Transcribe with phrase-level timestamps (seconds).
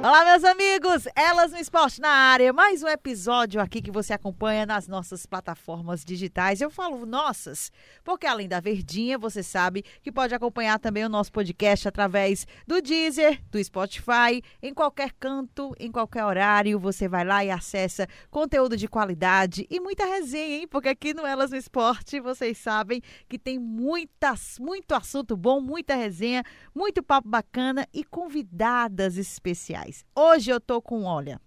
[0.00, 1.08] Olá, meus amigos!
[1.16, 2.52] Elas no Esporte na área.
[2.52, 6.60] Mais um episódio aqui que você acompanha nas nossas plataformas digitais.
[6.60, 7.72] Eu falo nossas,
[8.04, 12.80] porque além da Verdinha, você sabe que pode acompanhar também o nosso podcast através do
[12.80, 16.78] Deezer, do Spotify, em qualquer canto, em qualquer horário.
[16.78, 20.68] Você vai lá e acessa conteúdo de qualidade e muita resenha, hein?
[20.68, 25.96] Porque aqui no Elas no Esporte, vocês sabem que tem muitas, muito assunto bom, muita
[25.96, 29.87] resenha, muito papo bacana e convidadas especiais.
[30.14, 31.40] Hoje eu tô com, olha,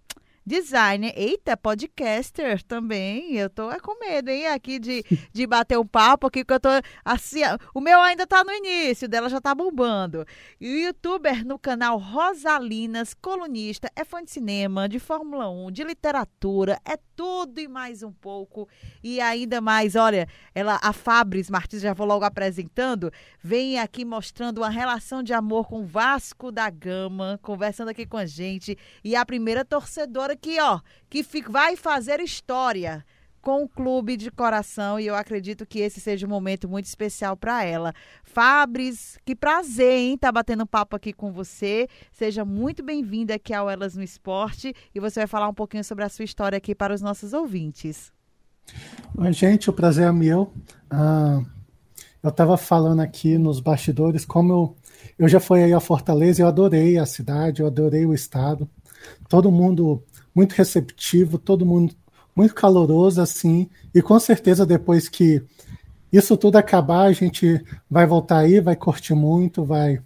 [0.44, 3.36] designer, eita, podcaster também.
[3.36, 6.60] Eu tô é com medo, hein, aqui de, de bater um papo aqui, porque eu
[6.60, 6.68] tô
[7.04, 7.40] assim,
[7.74, 10.26] o meu ainda tá no início, dela já tá bombando.
[10.60, 15.84] E o youtuber no canal Rosalinas, colunista, é fã de cinema, de Fórmula 1, de
[15.84, 18.68] literatura, é tudo e mais um pouco.
[19.00, 24.58] E ainda mais, olha, ela, a Fabris Martins, já vou logo apresentando, vem aqui mostrando
[24.58, 28.76] uma relação de amor com Vasco da Gama, conversando aqui com a gente.
[29.04, 33.06] E a primeira torcedora que, ó, que fica, vai fazer história
[33.42, 37.36] com o clube de coração e eu acredito que esse seja um momento muito especial
[37.36, 37.92] para ela.
[38.22, 41.88] Fabris, que prazer, hein, tá batendo papo aqui com você.
[42.12, 46.04] Seja muito bem-vinda aqui ao Elas no Esporte e você vai falar um pouquinho sobre
[46.04, 48.12] a sua história aqui para os nossos ouvintes.
[49.18, 50.52] Oi, gente, o prazer é meu.
[50.88, 51.42] Ah,
[52.22, 54.76] eu estava falando aqui nos bastidores como eu,
[55.18, 58.70] eu já fui aí a Fortaleza, eu adorei a cidade, eu adorei o estado.
[59.28, 60.00] Todo mundo
[60.32, 61.92] muito receptivo, todo mundo
[62.34, 65.42] muito caloroso assim, e com certeza depois que
[66.12, 70.00] isso tudo acabar, a gente vai voltar aí, vai curtir muito, vai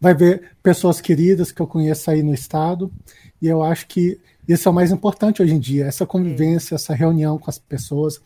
[0.00, 2.92] vai ver pessoas queridas que eu conheço aí no estado,
[3.40, 6.94] e eu acho que isso é o mais importante hoje em dia, essa convivência, essa
[6.94, 8.20] reunião com as pessoas.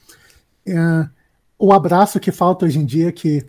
[0.67, 1.09] É,
[1.57, 3.45] o abraço que falta hoje em dia, que,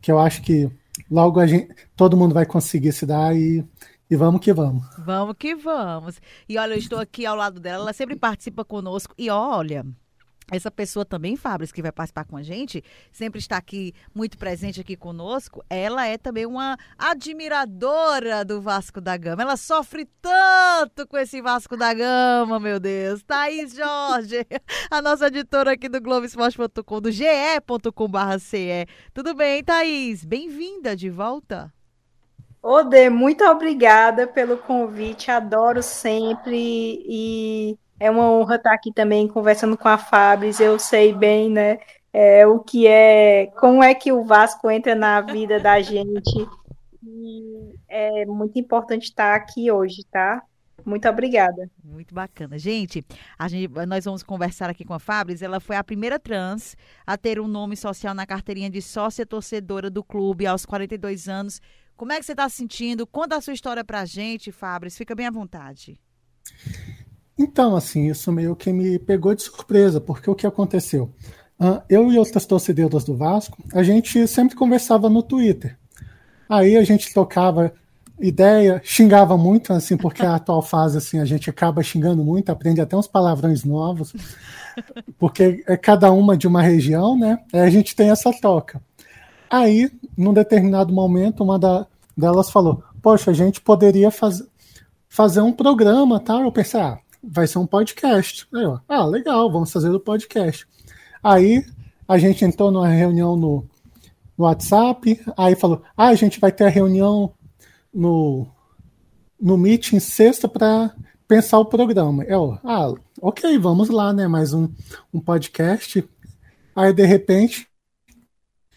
[0.00, 0.70] que eu acho que
[1.10, 3.62] logo a gente, todo mundo vai conseguir se dar e
[4.10, 4.84] e vamos que vamos.
[4.98, 6.20] Vamos que vamos.
[6.48, 9.14] E olha, eu estou aqui ao lado dela, ela sempre participa conosco.
[9.16, 9.84] E olha,
[10.50, 14.78] essa pessoa também, Fabris, que vai participar com a gente, sempre está aqui muito presente
[14.80, 15.64] aqui conosco.
[15.70, 19.40] Ela é também uma admiradora do Vasco da Gama.
[19.40, 23.22] Ela sofre tanto com esse Vasco da Gama, meu Deus.
[23.22, 24.46] Thaís Jorge,
[24.90, 28.18] a nossa editora aqui do Globoesporte.com, do ge.com.br.
[29.14, 30.26] Tudo bem, Thaís?
[30.26, 31.72] Bem-vinda de volta.
[32.66, 39.76] Ode, muito obrigada pelo convite, adoro sempre e é uma honra estar aqui também conversando
[39.76, 40.58] com a Fabris.
[40.60, 41.78] Eu sei bem, né,
[42.10, 46.48] é, o que é, como é que o Vasco entra na vida da gente.
[47.02, 50.42] E é muito importante estar aqui hoje, tá?
[50.86, 51.70] Muito obrigada.
[51.82, 52.58] Muito bacana.
[52.58, 53.04] Gente,
[53.38, 55.42] a gente, nós vamos conversar aqui com a Fabris.
[55.42, 56.76] Ela foi a primeira trans
[57.06, 61.60] a ter um nome social na carteirinha de sócia torcedora do clube aos 42 anos.
[61.96, 63.06] Como é que você está se sentindo?
[63.06, 64.96] Conta a sua história para a gente, Fabris.
[64.96, 65.98] Fica bem à vontade.
[67.38, 71.12] Então, assim, isso meio que me pegou de surpresa, porque o que aconteceu?
[71.88, 75.78] Eu e outras torcedoras do Vasco, a gente sempre conversava no Twitter.
[76.48, 77.72] Aí a gente tocava
[78.20, 82.80] ideia, xingava muito, assim, porque a atual fase, assim, a gente acaba xingando muito, aprende
[82.80, 84.12] até uns palavrões novos,
[85.18, 87.38] porque é cada uma de uma região, né?
[87.52, 88.80] Aí a gente tem essa troca.
[89.50, 91.86] Aí, num determinado momento, uma da,
[92.16, 94.42] delas falou: Poxa, a gente poderia faz,
[95.08, 96.40] fazer um programa, tá?
[96.40, 98.46] Eu pensei: Ah, vai ser um podcast.
[98.54, 100.66] Aí, ó, ah, legal, vamos fazer o podcast.
[101.22, 101.64] Aí
[102.06, 103.64] a gente entrou numa reunião no,
[104.36, 107.32] no WhatsApp, aí falou: Ah, a gente vai ter a reunião
[107.92, 108.46] no,
[109.40, 110.94] no Meet em sexta para
[111.26, 112.24] pensar o programa.
[112.24, 114.28] Eu, ah, ok, vamos lá, né?
[114.28, 114.68] Mais um,
[115.12, 116.04] um podcast.
[116.76, 117.68] Aí, de repente,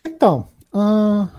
[0.05, 1.29] então, ah,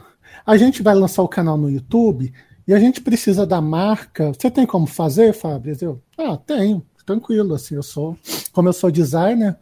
[0.44, 2.32] a gente vai lançar o canal no YouTube
[2.66, 4.32] e a gente precisa da marca.
[4.32, 5.76] Você tem como fazer, Fábio?
[5.80, 8.16] Eu, ah, tenho, tranquilo, assim, eu sou,
[8.52, 9.56] como eu sou designer,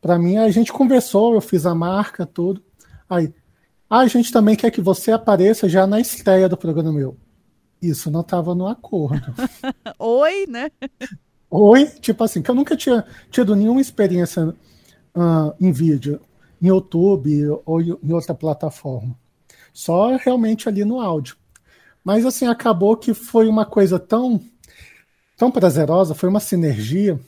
[0.00, 2.62] para mim a gente conversou, eu fiz a marca, tudo.
[3.08, 3.32] Aí,
[3.88, 7.16] ah, a gente também quer que você apareça já na estreia do programa meu.
[7.80, 9.34] Isso não estava no acordo.
[9.98, 10.70] Oi, né?
[11.50, 16.20] Oi, tipo assim, que eu nunca tinha tido nenhuma experiência uh, em vídeo
[16.60, 19.16] em YouTube ou em outra plataforma.
[19.72, 21.36] Só realmente ali no áudio.
[22.04, 24.40] Mas assim, acabou que foi uma coisa tão
[25.36, 27.20] tão prazerosa, foi uma sinergia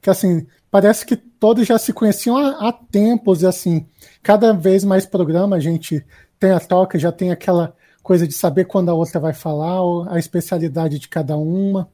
[0.00, 3.86] que assim, parece que todos já se conheciam há, há tempos e assim,
[4.22, 6.04] cada vez mais programa a gente
[6.38, 9.78] tem a troca, já tem aquela coisa de saber quando a outra vai falar,
[10.08, 11.88] a especialidade de cada uma.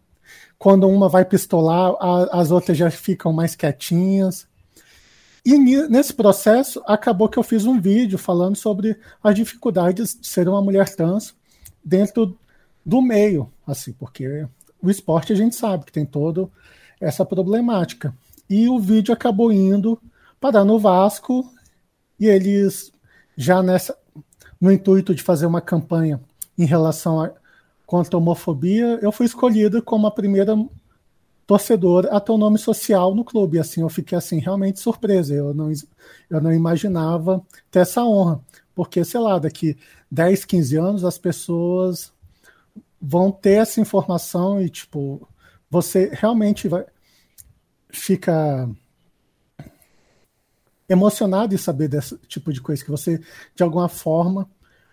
[0.59, 4.47] quando uma vai pistolar, a, as outras já ficam mais quietinhas.
[5.47, 10.49] E nesse processo, acabou que eu fiz um vídeo falando sobre as dificuldades de ser
[10.49, 11.37] uma mulher trans
[11.85, 12.37] dentro
[12.85, 14.45] do meio, assim, porque
[14.83, 16.49] o esporte a gente sabe que tem toda
[17.01, 18.13] essa problemática.
[18.51, 20.03] E o vídeo acabou indo
[20.41, 21.49] parar no Vasco
[22.19, 22.91] e eles
[23.37, 23.97] já nessa
[24.61, 26.21] no intuito de fazer uma campanha
[26.59, 27.31] em relação a
[27.87, 30.57] contra a homofobia, eu fui escolhida como a primeira
[31.47, 33.59] torcedora a ter um nome social no clube.
[33.59, 35.35] Assim, eu fiquei assim realmente surpresa.
[35.35, 35.71] Eu não,
[36.29, 38.41] eu não imaginava ter essa honra,
[38.75, 39.77] porque sei lá, daqui
[40.11, 42.13] 10, 15 anos as pessoas
[43.01, 45.29] vão ter essa informação e tipo,
[45.71, 46.85] você realmente vai
[47.89, 48.69] fica
[50.89, 53.21] emocionado em saber desse tipo de coisa que você
[53.55, 54.49] de alguma forma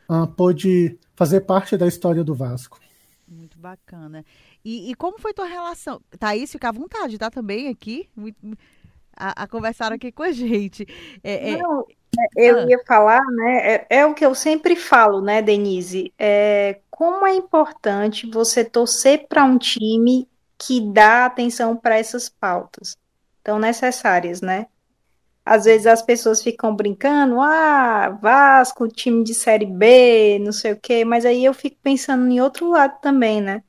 [0.09, 2.79] uh, pôde fazer parte da história do Vasco.
[3.27, 4.23] Muito bacana.
[4.63, 6.01] E, e como foi tua relação?
[6.18, 8.10] Thaís, fica à vontade, tá também aqui
[9.15, 10.86] a, a conversar aqui com a gente.
[11.24, 11.86] É, é Não,
[12.38, 12.65] é, eu ah.
[12.69, 13.75] ia falar, né?
[13.75, 16.13] É, é, o que eu sempre falo, né, Denise?
[16.18, 20.27] É, como é importante você torcer para um time
[20.57, 22.95] que dá atenção para essas pautas
[23.44, 24.68] tão necessárias, né?
[25.45, 30.80] Às vezes as pessoas ficam brincando, ah, Vasco, time de Série B, não sei o
[30.80, 33.62] quê, mas aí eu fico pensando em outro lado também, né?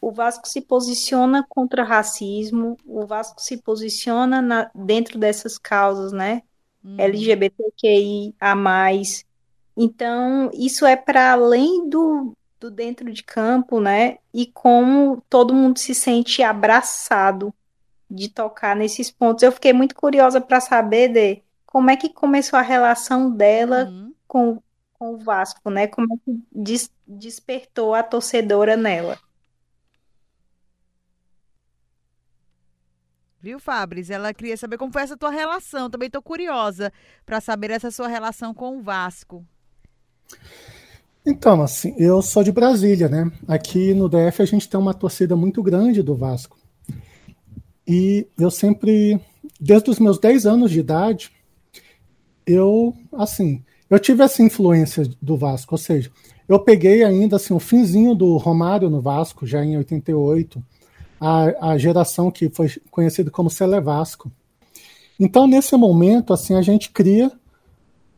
[0.00, 6.42] O Vasco se posiciona contra racismo, o Vasco se posiciona na, dentro dessas causas, né?
[6.84, 6.96] Hum.
[6.98, 9.24] LGBTQI a mais.
[9.76, 14.18] Então, isso é para além do, do dentro de campo, né?
[14.32, 17.52] E como todo mundo se sente abraçado
[18.10, 19.42] de tocar nesses pontos.
[19.42, 24.14] Eu fiquei muito curiosa para saber de como é que começou a relação dela uhum.
[24.26, 24.62] com,
[24.94, 25.86] com o Vasco, né?
[25.86, 29.18] Como é que des, despertou a torcedora nela.
[33.40, 34.10] Viu, Fabris?
[34.10, 35.88] Ela queria saber como foi essa tua relação.
[35.88, 36.92] Também estou curiosa
[37.24, 39.44] para saber essa sua relação com o Vasco.
[41.24, 43.30] Então, assim, eu sou de Brasília, né?
[43.46, 46.58] Aqui no DF a gente tem uma torcida muito grande do Vasco.
[47.86, 49.20] E eu sempre,
[49.60, 51.30] desde os meus 10 anos de idade,
[52.46, 56.10] eu, assim, eu tive essa influência do Vasco, ou seja,
[56.48, 60.62] eu peguei ainda assim o finzinho do Romário no Vasco, já em 88,
[61.20, 64.30] a, a geração que foi conhecida como Cele Vasco.
[65.18, 67.30] Então, nesse momento, assim, a gente cria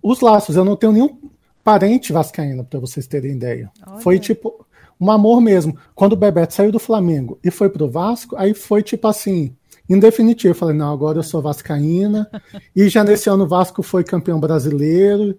[0.03, 0.57] os laços.
[0.57, 1.19] Eu não tenho nenhum
[1.65, 3.71] parente vascaíno, para vocês terem ideia.
[3.87, 4.01] Olha.
[4.01, 4.67] Foi tipo
[5.01, 5.77] um amor mesmo.
[5.95, 9.55] Quando o Bebeto saiu do Flamengo e foi pro Vasco, aí foi tipo assim,
[9.89, 12.31] em definitivo, eu falei, não, agora eu sou vascaína.
[12.77, 15.39] e já nesse ano o Vasco foi campeão brasileiro.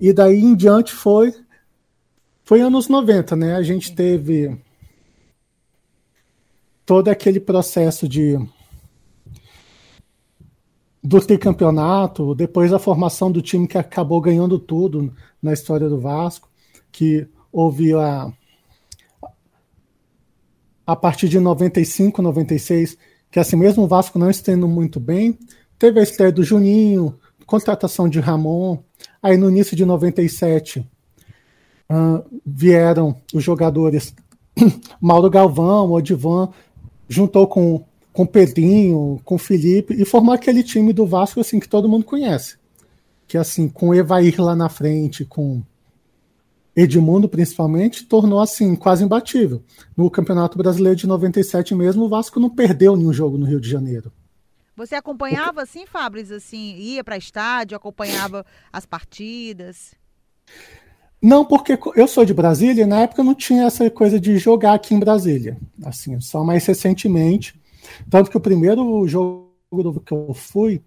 [0.00, 1.32] E daí em diante foi
[2.44, 3.56] foi anos 90, né?
[3.56, 4.56] A gente teve
[6.86, 8.38] todo aquele processo de
[11.02, 16.48] do tricampeonato, depois a formação do time que acabou ganhando tudo na história do Vasco,
[16.90, 18.32] que houve a
[20.86, 22.96] a partir de 95, 96,
[23.28, 25.36] que assim mesmo o Vasco não estando muito bem,
[25.76, 28.78] teve a estreia do Juninho, contratação de Ramon,
[29.20, 30.80] aí no início de 97
[31.90, 34.14] uh, vieram os jogadores
[35.00, 36.50] Mauro Galvão, Odivan,
[37.08, 37.84] juntou com
[38.16, 42.56] com Pedrinho, com Felipe e formou aquele time do Vasco assim que todo mundo conhece.
[43.28, 45.62] Que assim, com Evair lá na frente, com
[46.74, 49.62] Edmundo principalmente, tornou assim quase imbatível.
[49.94, 53.68] No Campeonato Brasileiro de 97 mesmo, o Vasco não perdeu nenhum jogo no Rio de
[53.68, 54.10] Janeiro.
[54.74, 59.94] Você acompanhava assim, Fabris, assim, ia para estádio, acompanhava as partidas?
[61.26, 64.74] Não, porque eu sou de Brasília e na época não tinha essa coisa de jogar
[64.74, 65.58] aqui em Brasília.
[65.84, 67.60] Assim, só mais recentemente.
[68.08, 69.50] Tanto que o primeiro jogo
[70.06, 70.80] que eu fui,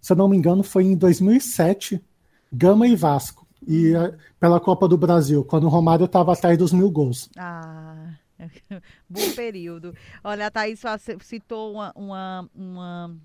[0.00, 2.02] se eu não me engano, foi em 2007,
[2.50, 3.92] Gama e Vasco e
[4.40, 7.28] pela Copa do Brasil, quando o Romário estava atrás dos mil gols.
[7.36, 8.14] Ah,
[9.06, 9.94] bom período.
[10.22, 10.80] Olha, a Thaís
[11.20, 13.16] citou uma, uma, uma,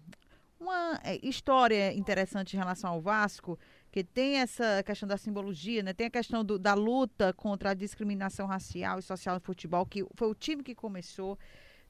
[0.60, 3.58] uma é, história interessante em relação ao Vasco,
[3.92, 5.94] que tem essa questão da simbologia, né?
[5.94, 10.06] tem a questão do, da luta contra a discriminação racial e social no futebol, que
[10.16, 11.38] foi o time que começou.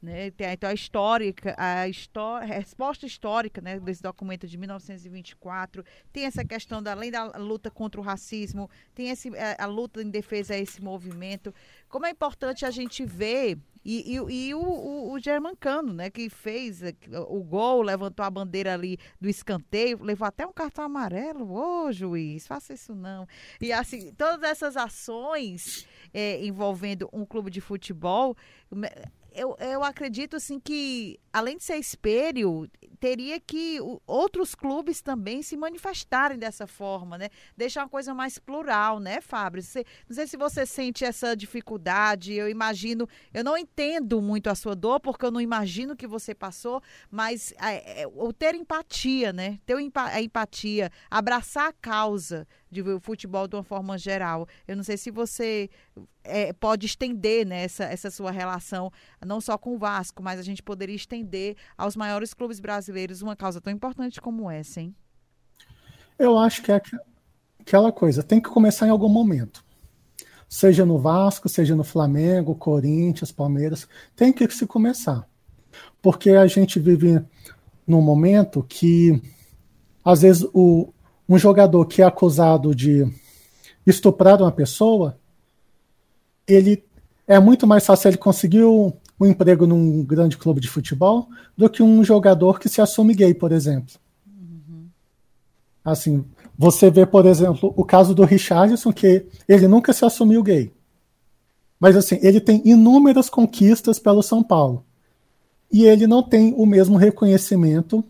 [0.01, 0.27] Né?
[0.27, 1.83] Então a histórica, a,
[2.45, 7.99] resposta histórica né, desse documento de 1924, tem essa questão da além da luta contra
[7.99, 11.53] o racismo, tem esse, a, a luta em defesa a esse movimento.
[11.89, 16.29] Como é importante a gente ver e, e, e o, o, o Germancano, né, que
[16.29, 16.81] fez
[17.27, 21.51] o gol, levantou a bandeira ali do escanteio, levou até um cartão amarelo.
[21.51, 23.27] Ô, juiz, faça isso não.
[23.59, 28.35] E assim, todas essas ações é, envolvendo um clube de futebol
[29.33, 32.69] eu, eu acredito assim que, além de ser espelho,
[32.99, 37.29] teria que outros clubes também se manifestarem dessa forma, né?
[37.55, 39.61] Deixar uma coisa mais plural, né, Fábio?
[39.61, 42.33] Você, não sei se você sente essa dificuldade.
[42.33, 46.35] Eu imagino, eu não entendo muito a sua dor, porque eu não imagino que você
[46.35, 49.59] passou, mas é, é, o ter empatia, né?
[49.65, 54.47] Ter a empatia, abraçar a causa de futebol de uma forma geral.
[54.67, 55.69] Eu não sei se você
[56.23, 58.91] é, pode estender né, essa, essa sua relação,
[59.25, 63.35] não só com o Vasco, mas a gente poderia estender aos maiores clubes brasileiros uma
[63.35, 64.95] causa tão importante como essa, hein?
[66.17, 66.81] Eu acho que é
[67.59, 69.63] aquela coisa, tem que começar em algum momento.
[70.49, 75.27] Seja no Vasco, seja no Flamengo, Corinthians, Palmeiras, tem que se começar.
[76.01, 77.23] Porque a gente vive
[77.85, 79.21] num momento que,
[80.03, 80.91] às vezes, o,
[81.29, 83.05] um jogador que é acusado de
[83.85, 85.15] estuprar uma pessoa,
[86.47, 86.83] ele
[87.27, 91.83] é muito mais fácil ele conseguir um, emprego num grande clube de futebol do que
[91.83, 93.93] um jogador que se assume gay, por exemplo.
[94.25, 94.87] Uhum.
[95.85, 96.25] Assim,
[96.57, 100.73] você vê, por exemplo, o caso do Richardson, que ele nunca se assumiu gay.
[101.79, 104.83] Mas assim, ele tem inúmeras conquistas pelo São Paulo.
[105.71, 108.03] E ele não tem o mesmo reconhecimento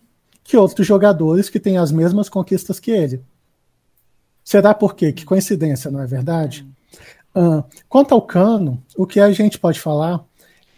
[0.50, 3.22] que outros jogadores que têm as mesmas conquistas que ele.
[4.44, 5.14] Será por quê?
[5.14, 6.68] Que coincidência, não é verdade?
[7.36, 10.26] Uh, quanto ao Cano, o que a gente pode falar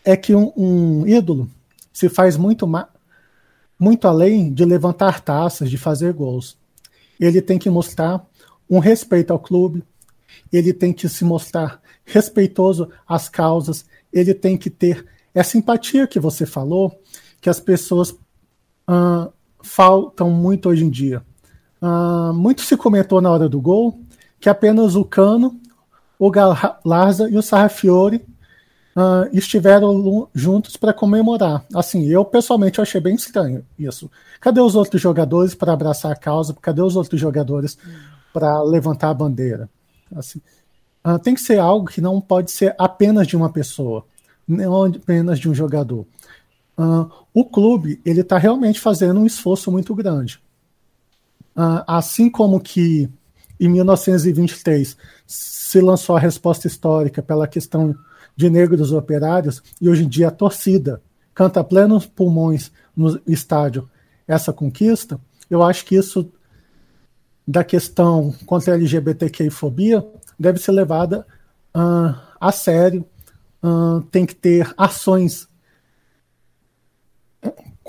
[0.04, 1.50] é que um, um ídolo
[1.94, 2.70] se faz muito,
[3.80, 6.58] muito além de levantar taças, de fazer gols.
[7.18, 8.28] Ele tem que mostrar
[8.70, 9.86] um respeito ao clube,
[10.51, 16.20] ele tem que se mostrar respeitoso às causas, ele tem que ter essa empatia que
[16.20, 17.01] você falou,
[17.40, 19.32] que as pessoas uh,
[19.63, 21.24] faltam muito hoje em dia.
[21.82, 24.00] Uh, muito se comentou na hora do gol
[24.41, 25.60] que apenas o Cano,
[26.18, 28.25] o Galarza e o Sarrafiore
[28.96, 31.63] uh, estiveram juntos para comemorar.
[31.74, 34.10] Assim, eu pessoalmente achei bem estranho isso.
[34.39, 36.56] Cadê os outros jogadores para abraçar a causa?
[36.60, 37.77] Cadê os outros jogadores
[38.34, 39.70] para levantar a bandeira?
[40.15, 40.41] Assim,
[41.06, 44.06] uh, tem que ser algo que não pode ser apenas de uma pessoa,
[44.48, 46.06] não apenas de um jogador.
[46.82, 50.42] Uh, o clube ele está realmente fazendo um esforço muito grande.
[51.56, 53.08] Uh, assim como que
[53.60, 54.98] em 1923
[55.28, 57.96] se lançou a resposta histórica pela questão
[58.36, 61.04] de negros operários e hoje em dia a torcida
[61.36, 63.88] canta plenos pulmões no estádio
[64.28, 65.20] essa conquista,
[65.50, 66.32] eu acho que isso
[67.48, 70.04] da questão contra a LGBTQI-fobia
[70.40, 71.28] deve ser levada
[71.76, 73.06] uh, a sério,
[73.62, 75.48] uh, tem que ter ações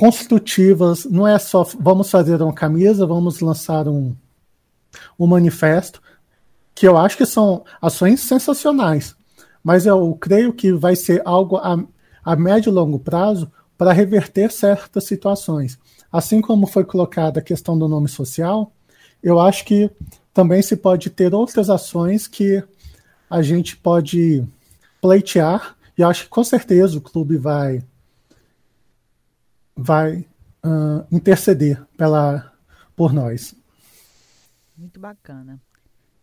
[0.03, 4.17] construtivas, não é só vamos fazer uma camisa, vamos lançar um,
[5.17, 6.03] um manifesto,
[6.75, 9.15] que eu acho que são ações sensacionais,
[9.63, 11.79] mas eu creio que vai ser algo a,
[12.25, 15.79] a médio e longo prazo para reverter certas situações.
[16.11, 18.73] Assim como foi colocada a questão do nome social,
[19.23, 19.89] eu acho que
[20.35, 22.61] também se pode ter outras ações que
[23.31, 24.45] a gente pode
[25.01, 27.85] pleitear, e acho que com certeza o clube vai
[29.83, 30.25] vai
[30.65, 32.53] uh, interceder pela,
[32.95, 33.55] por nós.
[34.77, 35.61] Muito bacana.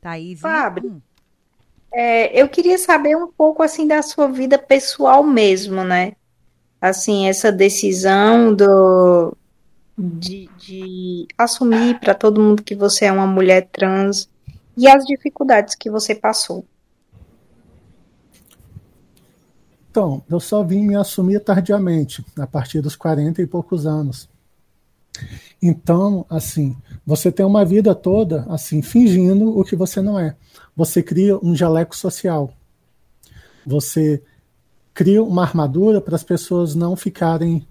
[0.01, 0.39] Thaís.
[0.39, 1.01] Fábio, hum.
[1.92, 6.13] é, eu queria saber um pouco assim da sua vida pessoal mesmo, né?
[6.82, 9.36] Assim, essa decisão do,
[9.98, 14.30] de, de assumir para todo mundo que você é uma mulher trans
[14.78, 16.66] e as dificuldades que você passou.
[20.00, 24.29] Então, eu só vim me assumir tardiamente, a partir dos 40 e poucos anos.
[25.62, 26.74] Então, assim,
[27.06, 30.38] você tem uma vida toda, assim, fingindo o que você não é.
[30.74, 32.50] Você cria um jaleco social.
[33.68, 34.24] Você
[34.94, 37.68] cria uma armadura para as pessoas não ficarem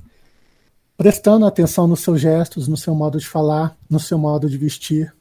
[0.98, 5.14] prestando atenção nos seus gestos, no seu modo de falar, no seu modo de vestir.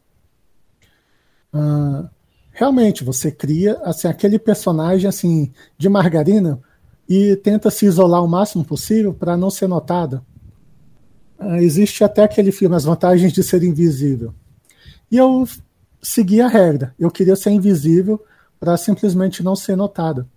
[1.54, 2.10] Uh,
[2.52, 6.62] realmente, você cria assim aquele personagem assim de margarina
[7.08, 10.24] e tenta se isolar o máximo possível para não ser notada.
[11.40, 14.34] Uh, existe até aquele filme As Vantagens de Ser Invisível.
[15.10, 15.48] E eu
[16.02, 16.94] segui a regra.
[17.00, 18.24] Eu queria ser invisível
[18.60, 20.28] para simplesmente não ser notada.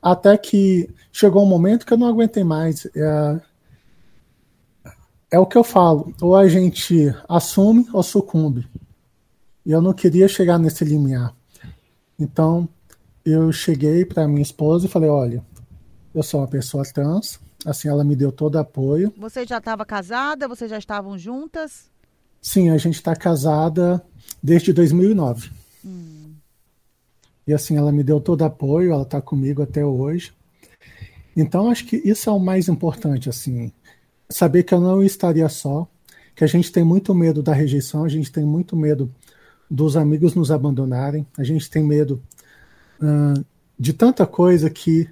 [0.00, 2.86] Até que chegou um momento que eu não aguentei mais.
[2.94, 3.40] É,
[5.32, 6.14] é o que eu falo.
[6.20, 8.66] Ou a gente assume ou sucumbe.
[9.64, 11.34] E eu não queria chegar nesse limiar.
[12.18, 12.68] Então,
[13.24, 15.44] eu cheguei para minha esposa e falei: olha,
[16.16, 19.12] eu sou uma pessoa trans, assim, ela me deu todo apoio.
[19.18, 20.48] Você já estava casada?
[20.48, 21.90] Vocês já estavam juntas?
[22.40, 24.02] Sim, a gente está casada
[24.42, 25.50] desde 2009.
[25.84, 26.32] Hum.
[27.46, 30.32] E assim, ela me deu todo apoio, ela está comigo até hoje.
[31.36, 33.70] Então, acho que isso é o mais importante, assim,
[34.30, 35.86] saber que eu não estaria só,
[36.34, 39.12] que a gente tem muito medo da rejeição, a gente tem muito medo
[39.70, 42.22] dos amigos nos abandonarem, a gente tem medo
[43.02, 43.44] uh,
[43.78, 45.08] de tanta coisa que,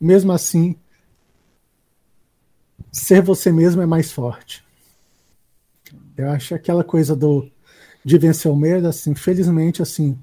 [0.00, 0.76] mesmo assim,
[2.92, 4.64] ser você mesmo é mais forte.
[6.16, 7.48] Eu acho aquela coisa do
[8.04, 10.18] de vencer o medo, assim, felizmente, assim,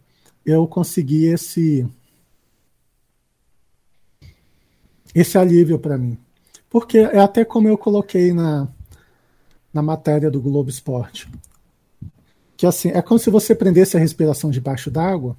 [0.46, 1.88] eu consegui esse
[5.14, 6.18] esse alívio para mim.
[6.70, 8.68] Porque é até como eu coloquei na,
[9.74, 11.30] na matéria do Globo Esporte.
[12.58, 15.38] Que assim, é como se você prendesse a respiração debaixo d'água.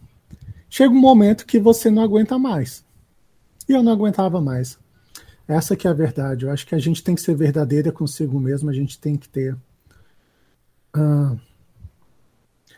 [0.70, 2.85] Chega um momento que você não aguenta mais.
[3.68, 4.78] E eu não aguentava mais.
[5.48, 6.44] Essa que é a verdade.
[6.44, 9.28] Eu acho que a gente tem que ser verdadeira consigo mesmo, a gente tem que
[9.28, 9.56] ter.
[10.96, 11.38] Uh,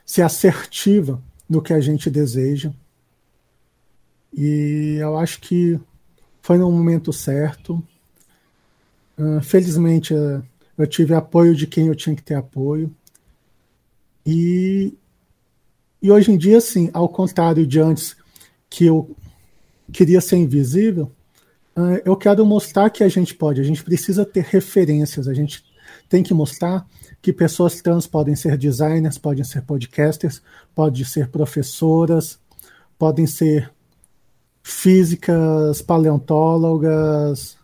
[0.04, 2.72] ser assertiva no que a gente deseja.
[4.32, 5.78] E eu acho que
[6.42, 7.82] foi no momento certo.
[9.18, 10.42] Uh, felizmente, uh,
[10.76, 12.94] eu tive apoio de quem eu tinha que ter apoio.
[14.24, 14.94] E,
[16.02, 18.16] e hoje em dia, sim, ao contrário de antes,
[18.68, 19.16] que eu
[19.92, 21.10] queria ser invisível,
[21.76, 25.64] uh, eu quero mostrar que a gente pode, a gente precisa ter referências, a gente
[26.08, 26.86] tem que mostrar
[27.20, 30.40] que pessoas trans podem ser designers, podem ser podcasters,
[30.74, 32.38] podem ser professoras,
[32.98, 33.70] podem ser
[34.62, 37.58] físicas, paleontólogas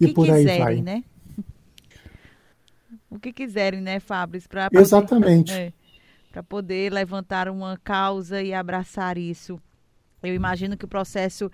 [0.00, 0.82] e por aí quiserem, vai.
[0.82, 1.04] Né?
[3.10, 4.46] o que quiserem, né, Fabris?
[4.46, 5.52] Pra Exatamente.
[5.54, 5.72] É,
[6.32, 9.60] para poder levantar uma causa e abraçar isso.
[10.24, 11.50] Eu imagino que o processo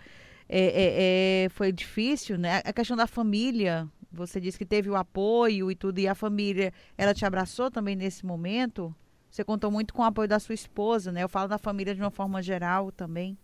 [0.48, 2.60] é, é, é, foi difícil, né?
[2.64, 6.72] A questão da família, você disse que teve o apoio e tudo, e a família,
[6.98, 8.94] ela te abraçou também nesse momento?
[9.30, 11.22] Você contou muito com o apoio da sua esposa, né?
[11.22, 13.38] Eu falo da família de uma forma geral também.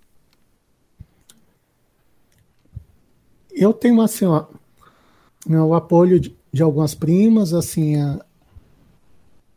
[3.52, 4.46] Eu tenho assim, ó,
[5.48, 8.20] o apoio de, de algumas primas, assim, a,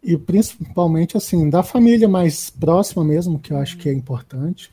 [0.03, 4.71] e principalmente assim da família mais próxima mesmo, que eu acho que é importante.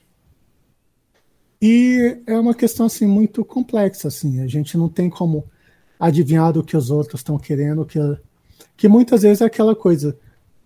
[1.60, 5.44] E é uma questão assim muito complexa, assim, a gente não tem como
[5.98, 7.98] adivinhar o que os outros estão querendo, que
[8.76, 10.16] que muitas vezes é aquela coisa.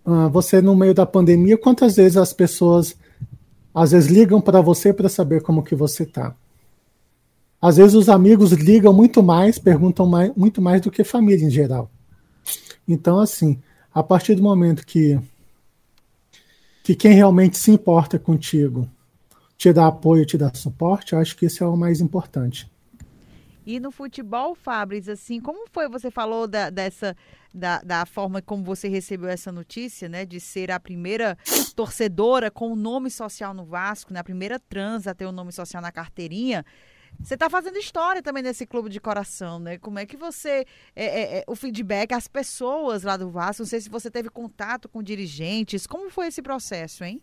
[0.05, 2.97] Uh, você no meio da pandemia, quantas vezes as pessoas
[3.73, 6.35] às vezes ligam para você para saber como que você tá?
[7.61, 11.49] Às vezes os amigos ligam muito mais, perguntam mais, muito mais do que família em
[11.49, 11.89] geral.
[12.87, 13.61] Então, assim,
[13.93, 15.19] a partir do momento que,
[16.83, 18.89] que quem realmente se importa contigo
[19.61, 22.67] te dá apoio, te dá suporte, eu acho que isso é o mais importante.
[23.63, 25.87] E no futebol, Fabris, assim, como foi?
[25.87, 27.15] Você falou da, dessa
[27.53, 30.25] da, da forma como você recebeu essa notícia, né?
[30.25, 31.37] De ser a primeira
[31.75, 34.19] torcedora com o nome social no Vasco, né?
[34.19, 36.65] A primeira trans a ter o nome social na carteirinha.
[37.19, 39.77] Você está fazendo história também nesse clube de coração, né?
[39.77, 40.65] Como é que você.
[40.95, 44.27] É, é, é, o feedback, as pessoas lá do Vasco, não sei se você teve
[44.31, 45.85] contato com dirigentes.
[45.85, 47.21] Como foi esse processo, hein?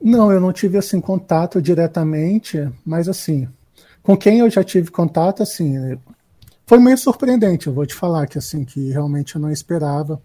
[0.00, 3.48] Não, eu não tive assim contato diretamente, mas assim,
[4.02, 5.98] com quem eu já tive contato, assim,
[6.66, 10.20] foi meio surpreendente, eu vou te falar que assim, que realmente eu não esperava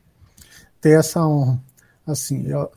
[0.80, 1.62] ter essa honra.
[2.06, 2.72] Assim, eu,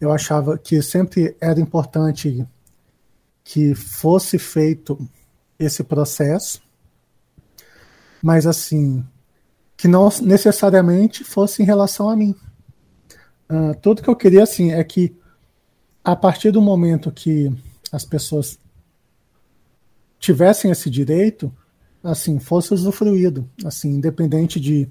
[0.00, 2.46] eu achava que sempre era importante
[3.42, 4.98] que fosse feito
[5.58, 6.60] esse processo,
[8.22, 9.04] mas assim,
[9.76, 12.34] que não necessariamente fosse em relação a mim.
[13.48, 15.16] Uh, tudo que eu queria assim é que
[16.06, 17.52] a partir do momento que
[17.90, 18.60] as pessoas
[20.20, 21.52] tivessem esse direito,
[22.00, 24.88] assim, fosse usufruído, assim, independente de,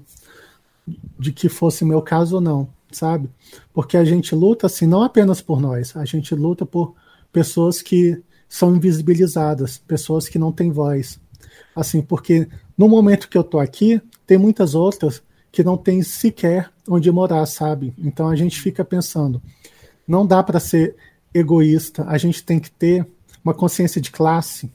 [1.18, 3.30] de que fosse meu caso ou não, sabe?
[3.72, 6.94] Porque a gente luta assim não apenas por nós, a gente luta por
[7.32, 11.18] pessoas que são invisibilizadas, pessoas que não têm voz.
[11.74, 16.70] Assim, porque no momento que eu tô aqui, tem muitas outras que não têm sequer
[16.86, 17.94] onde morar, sabe?
[17.96, 19.40] Então a gente fica pensando,
[20.06, 20.96] não dá para ser
[21.34, 23.06] egoísta, a gente tem que ter
[23.44, 24.70] uma consciência de classe.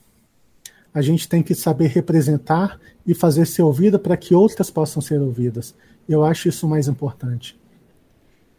[0.94, 5.20] A gente tem que saber representar e fazer ser ouvida para que outras possam ser
[5.20, 5.74] ouvidas.
[6.08, 7.60] Eu acho isso mais importante.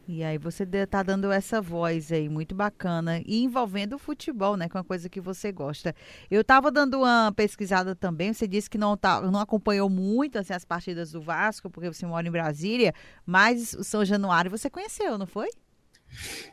[0.08, 3.22] E aí você está dando essa voz aí, muito bacana.
[3.24, 4.68] E envolvendo o futebol, né?
[4.68, 5.94] Que é uma coisa que você gosta.
[6.30, 8.32] Eu estava dando uma pesquisada também.
[8.32, 12.04] Você disse que não, tá, não acompanhou muito assim, as partidas do Vasco, porque você
[12.04, 12.92] mora em Brasília,
[13.24, 15.48] mas o São Januário você conheceu, não foi?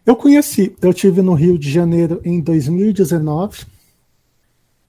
[0.05, 0.75] Eu conheci.
[0.81, 3.79] Eu tive no Rio de Janeiro em 2019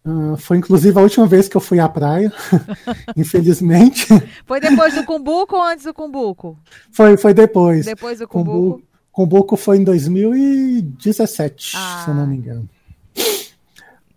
[0.03, 2.33] Uh, foi inclusive a última vez que eu fui à praia,
[3.15, 4.07] infelizmente.
[4.47, 6.59] Foi depois do Cumbuco ou antes do Cumbuco?
[6.91, 7.85] Foi, foi depois.
[7.85, 8.83] Depois do Cumbuco?
[9.13, 12.03] Cumbuco foi em 2017, ah.
[12.03, 12.67] se eu não me engano.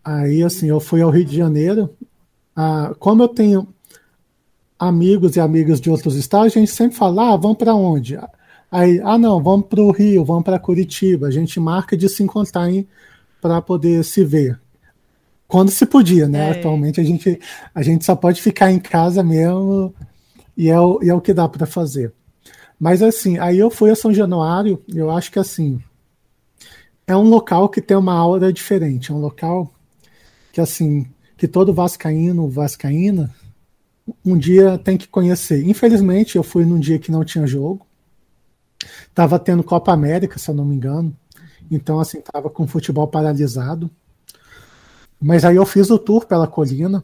[0.02, 1.94] Aí, assim, eu fui ao Rio de Janeiro
[2.56, 3.68] ah, como eu tenho
[4.78, 8.18] amigos e amigas de outros estados, a gente sempre fala, ah, vamos para onde?
[8.74, 11.28] Aí, ah, não, vamos para o Rio, vamos para Curitiba.
[11.28, 12.72] A gente marca de se encontrar
[13.40, 14.60] para poder se ver.
[15.48, 16.48] Quando se podia, né?
[16.48, 16.52] É.
[16.60, 17.40] Atualmente a gente,
[17.76, 19.94] a gente só pode ficar em casa mesmo
[20.58, 22.12] e é o, e é o que dá para fazer.
[22.80, 25.80] Mas assim, aí eu fui a São Januário, eu acho que assim,
[27.06, 29.72] é um local que tem uma aura diferente, é um local
[30.52, 31.06] que assim,
[31.38, 33.30] que todo vascaíno, vascaína,
[34.26, 35.64] um dia tem que conhecer.
[35.64, 37.86] Infelizmente, eu fui num dia que não tinha jogo,
[39.14, 41.16] Tava tendo Copa América, se eu não me engano.
[41.70, 43.90] Então, assim, tava com o futebol paralisado.
[45.22, 47.04] Mas aí eu fiz o tour pela colina,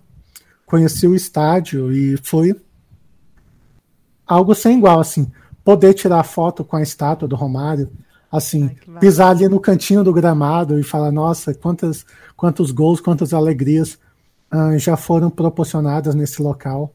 [0.66, 2.54] conheci o estádio e foi
[4.28, 5.32] algo sem igual, assim.
[5.64, 7.90] Poder tirar foto com a estátua do Romário,
[8.32, 13.34] assim, Ai, pisar ali no cantinho do gramado e falar, nossa, quantas, quantos gols, quantas
[13.34, 13.98] alegrias
[14.54, 16.94] uh, já foram proporcionadas nesse local.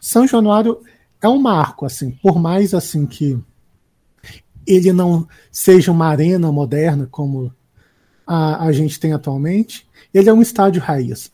[0.00, 0.80] São Januário
[1.22, 3.38] é um marco, assim, por mais assim que
[4.66, 7.52] ele não seja uma arena moderna como
[8.26, 11.30] a, a gente tem atualmente, ele é um estádio raiz.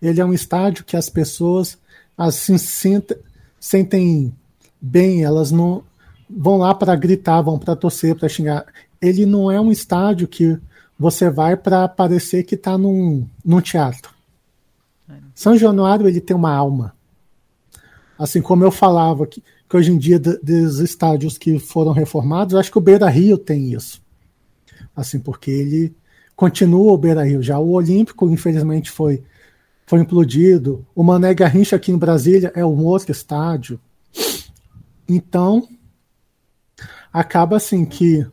[0.00, 1.78] Ele é um estádio que as pessoas
[2.16, 3.16] assim sentem,
[3.58, 4.34] sentem
[4.80, 5.82] bem, elas não
[6.28, 8.64] vão lá para gritar, vão para torcer, para xingar.
[9.00, 10.58] Ele não é um estádio que
[10.98, 14.10] você vai para parecer que está num, num teatro.
[15.34, 16.94] São Januário ele tem uma alma.
[18.18, 22.72] Assim como eu falava que que hoje em dia dos estádios que foram reformados, acho
[22.72, 24.02] que o Beira Rio tem isso.
[24.96, 25.94] Assim, porque ele
[26.34, 27.40] continua o Beira Rio.
[27.40, 29.22] Já o Olímpico, infelizmente, foi,
[29.86, 30.84] foi implodido.
[30.92, 33.78] O Mané Garrincha aqui em Brasília é um outro estádio.
[35.08, 35.68] Então,
[37.12, 38.26] acaba assim que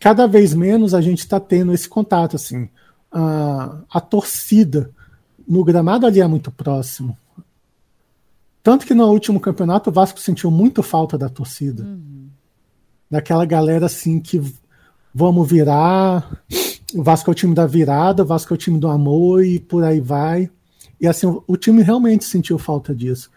[0.00, 2.34] cada vez menos a gente está tendo esse contato.
[2.34, 2.70] Assim,
[3.12, 4.90] a, a torcida
[5.46, 7.14] no gramado ali é muito próximo.
[8.66, 11.84] Tanto que no último campeonato o Vasco sentiu muito falta da torcida.
[11.84, 12.28] Uhum.
[13.08, 14.42] Daquela galera assim que
[15.14, 16.42] vamos virar,
[16.92, 19.60] o Vasco é o time da virada, o Vasco é o time do amor e
[19.60, 20.50] por aí vai.
[21.00, 23.30] E assim, o, o time realmente sentiu falta disso.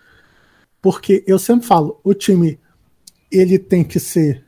[0.81, 2.59] Porque eu sempre falo, o time
[3.31, 4.43] ele tem que ser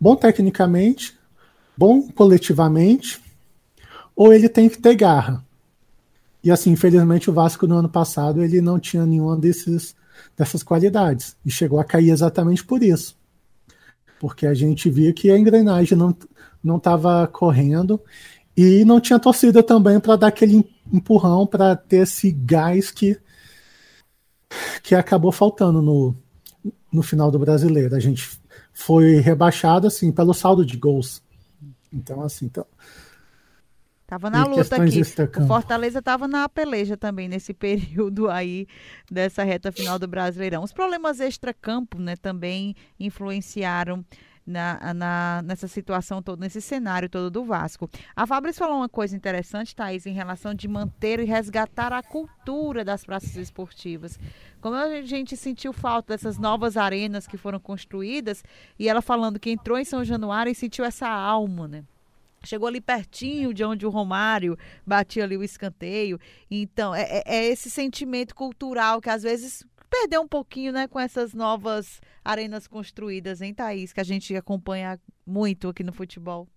[0.00, 1.14] bom tecnicamente,
[1.76, 3.20] bom coletivamente,
[4.16, 5.44] ou ele tem que ter garra.
[6.42, 9.94] E assim, infelizmente o Vasco no ano passado ele não tinha nenhum desses
[10.36, 11.36] dessas qualidades.
[11.44, 13.16] E chegou a cair exatamente por isso.
[14.20, 15.98] Porque a gente via que a engrenagem
[16.62, 18.00] não estava correndo
[18.56, 23.18] e não tinha torcida também para dar aquele empurrão, para ter esse gás que,
[24.82, 26.14] que acabou faltando no,
[26.92, 27.94] no final do brasileiro.
[27.94, 28.38] A gente
[28.72, 31.22] foi rebaixado assim pelo saldo de gols.
[31.92, 32.66] Então, assim, então,
[34.06, 35.00] Tava na luta aqui.
[35.42, 38.66] O Fortaleza tava na peleja também nesse período aí
[39.10, 40.62] dessa reta final do Brasileirão.
[40.62, 44.04] Os problemas extra-campo, né, também influenciaram
[44.46, 47.88] na, na, nessa situação toda, nesse cenário todo do Vasco.
[48.14, 52.84] A Fabrício falou uma coisa interessante, Thaís, em relação de manter e resgatar a cultura
[52.84, 54.18] das praças esportivas.
[54.60, 58.44] Como a gente sentiu falta dessas novas arenas que foram construídas,
[58.78, 61.84] e ela falando que entrou em São Januário e sentiu essa alma, né?
[62.46, 66.18] Chegou ali pertinho de onde o Romário batia ali o escanteio.
[66.50, 70.98] Então, é, é, é esse sentimento cultural que às vezes perdeu um pouquinho, né, com
[70.98, 76.48] essas novas arenas construídas, hein, Thaís, que a gente acompanha muito aqui no futebol.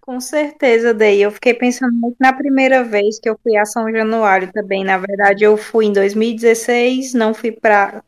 [0.00, 1.24] Com certeza, Dei.
[1.24, 4.84] Eu fiquei pensando muito na primeira vez que eu fui a São Januário também.
[4.84, 8.04] Na verdade, eu fui em 2016, não fui para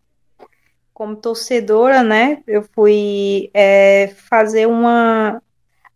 [0.93, 2.43] como torcedora, né?
[2.47, 5.43] Eu fui é, fazer uma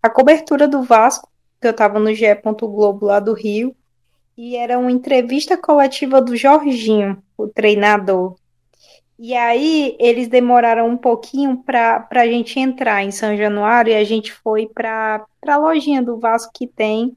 [0.03, 1.29] a cobertura do Vasco,
[1.61, 2.27] que eu estava no GE.
[2.63, 3.75] Globo lá do Rio,
[4.37, 8.37] e era uma entrevista coletiva do Jorginho, o treinador.
[9.19, 14.03] E aí eles demoraram um pouquinho para a gente entrar em São Januário e a
[14.03, 17.15] gente foi para a lojinha do Vasco que tem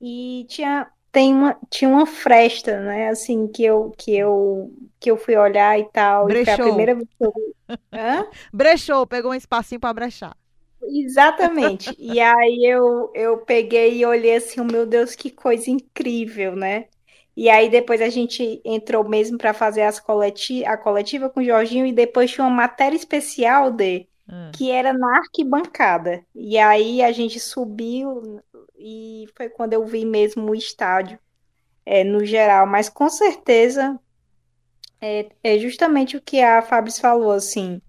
[0.00, 3.10] e tinha tem uma tinha uma fresta, né?
[3.10, 6.26] Assim que eu que eu que eu fui olhar e tal.
[6.26, 6.52] Brechou.
[6.52, 7.32] E foi a primeira vez que eu...
[7.94, 8.26] Hã?
[8.52, 10.36] Brechou, pegou um espacinho para brechar.
[10.82, 11.94] Exatamente.
[11.98, 16.86] E aí eu, eu peguei e olhei assim, meu Deus, que coisa incrível, né?
[17.36, 21.44] E aí depois a gente entrou mesmo para fazer as coleti a coletiva com o
[21.44, 24.50] Jorginho e depois tinha uma matéria especial de hum.
[24.52, 26.24] que era na arquibancada.
[26.34, 28.42] E aí a gente subiu
[28.78, 31.18] e foi quando eu vi mesmo o estádio
[31.86, 32.66] é, no geral.
[32.66, 33.98] Mas com certeza
[35.00, 37.80] é, é justamente o que a Fábio falou, assim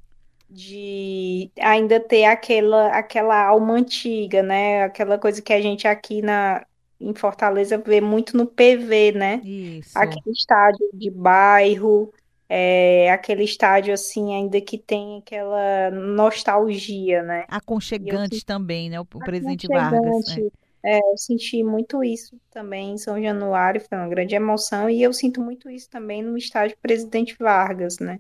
[0.52, 4.84] de ainda ter aquela, aquela alma antiga, né?
[4.84, 6.66] Aquela coisa que a gente aqui na,
[7.00, 9.42] em Fortaleza vê muito no PV, né?
[9.44, 9.98] Isso.
[9.98, 12.14] Aquele estádio de bairro,
[12.50, 17.46] é, aquele estádio assim, ainda que tem aquela nostalgia, né?
[17.48, 19.00] Aconchegante eu, também, né?
[19.00, 20.36] O, o presidente Vargas.
[20.36, 20.50] Né?
[20.84, 25.14] É, eu senti muito isso também em São Januário, foi uma grande emoção, e eu
[25.14, 28.20] sinto muito isso também no estádio Presidente Vargas, né?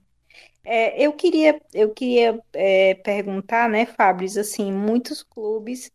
[0.64, 5.92] É, eu queria, eu queria é, perguntar, né, Fábio, assim, muitos clubes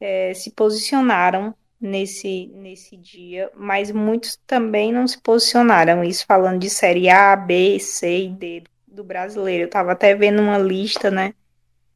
[0.00, 6.04] é, se posicionaram nesse, nesse dia, mas muitos também não se posicionaram.
[6.04, 9.64] Isso falando de série A, B, C e D do brasileiro.
[9.64, 11.34] Eu estava até vendo uma lista, né?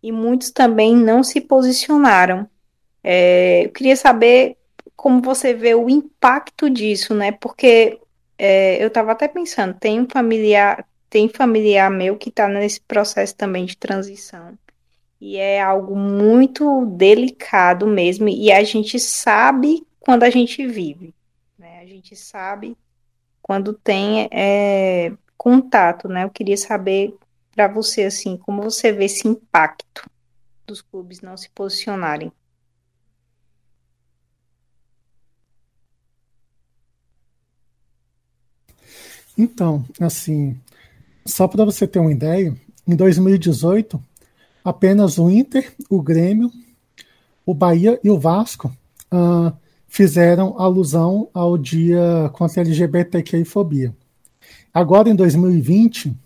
[0.03, 2.49] E muitos também não se posicionaram.
[3.03, 4.57] É, eu queria saber
[4.97, 7.33] como você vê o impacto disso, né?
[7.33, 7.99] Porque
[8.37, 13.35] é, eu estava até pensando, tem um familiar, tem familiar meu que está nesse processo
[13.35, 14.59] também de transição.
[15.21, 21.13] E é algo muito delicado mesmo, e a gente sabe quando a gente vive,
[21.59, 21.81] né?
[21.81, 22.77] A gente sabe
[23.43, 26.25] quando tem é, contato, né?
[26.25, 27.17] Eu queria saber
[27.51, 30.09] para você, assim, como você vê esse impacto
[30.65, 32.31] dos clubes não se posicionarem.
[39.37, 40.61] Então, assim,
[41.29, 44.03] só para você ter uma ideia, em 2018,
[44.65, 46.51] apenas o Inter, o Grêmio,
[47.45, 48.75] o Bahia e o Vasco
[49.13, 49.53] uh,
[49.87, 53.95] fizeram alusão ao dia contra a LGBTQI-fobia.
[54.73, 56.17] Agora, em 2020,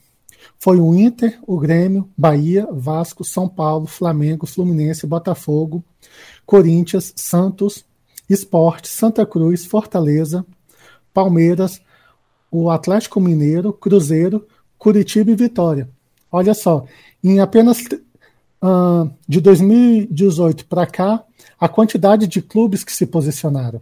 [0.58, 5.84] foi o Inter, o Grêmio, Bahia, Vasco, São Paulo, Flamengo, Fluminense, Botafogo,
[6.46, 7.84] Corinthians, Santos,
[8.28, 10.46] Esporte, Santa Cruz, Fortaleza,
[11.12, 11.80] Palmeiras,
[12.50, 14.46] o Atlético Mineiro, Cruzeiro,
[14.82, 15.88] Curitiba e Vitória.
[16.28, 16.86] Olha só,
[17.22, 17.78] em apenas
[18.60, 21.22] uh, de 2018 para cá,
[21.60, 23.80] a quantidade de clubes que se posicionaram.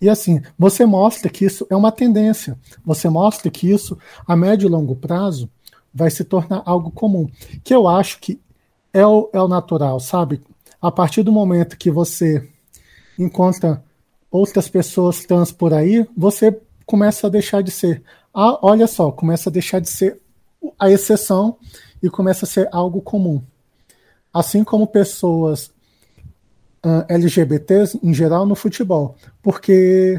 [0.00, 2.58] E assim, você mostra que isso é uma tendência.
[2.84, 3.96] Você mostra que isso,
[4.26, 5.48] a médio e longo prazo,
[5.94, 7.30] vai se tornar algo comum.
[7.62, 8.40] Que eu acho que
[8.92, 10.40] é o, é o natural, sabe?
[10.82, 12.44] A partir do momento que você
[13.16, 13.84] encontra
[14.32, 18.02] outras pessoas trans por aí, você começa a deixar de ser.
[18.34, 20.18] Ah, olha só, começa a deixar de ser
[20.78, 21.58] a exceção
[22.02, 23.42] e começa a ser algo comum.
[24.32, 25.66] Assim como pessoas
[26.84, 29.16] uh, LGBTs em geral no futebol.
[29.42, 30.18] Porque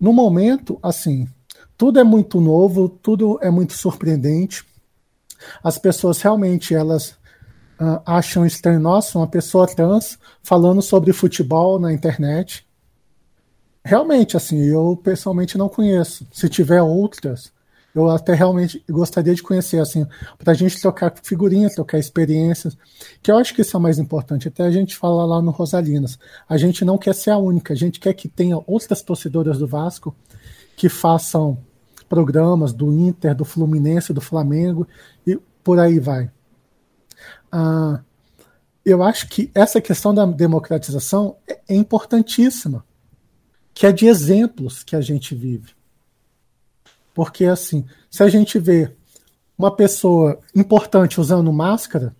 [0.00, 1.28] no momento, assim,
[1.76, 4.64] tudo é muito novo, tudo é muito surpreendente.
[5.60, 7.10] As pessoas realmente elas
[7.80, 12.65] uh, acham estranho, nossa, uma pessoa trans falando sobre futebol na internet.
[13.86, 16.26] Realmente, assim, eu pessoalmente não conheço.
[16.32, 17.52] Se tiver outras,
[17.94, 20.04] eu até realmente gostaria de conhecer, assim,
[20.36, 22.76] para a gente trocar figurinhas, trocar experiências,
[23.22, 24.48] que eu acho que isso é o mais importante.
[24.48, 26.18] Até a gente fala lá no Rosalinas,
[26.48, 29.68] a gente não quer ser a única, a gente quer que tenha outras torcedoras do
[29.68, 30.16] Vasco
[30.76, 31.56] que façam
[32.08, 34.84] programas do Inter, do Fluminense, do Flamengo
[35.24, 36.28] e por aí vai.
[37.52, 38.00] Ah,
[38.84, 42.84] eu acho que essa questão da democratização é, é importantíssima
[43.76, 45.74] que é de exemplos que a gente vive.
[47.14, 48.90] Porque, assim, se a gente vê
[49.56, 52.16] uma pessoa importante usando máscara,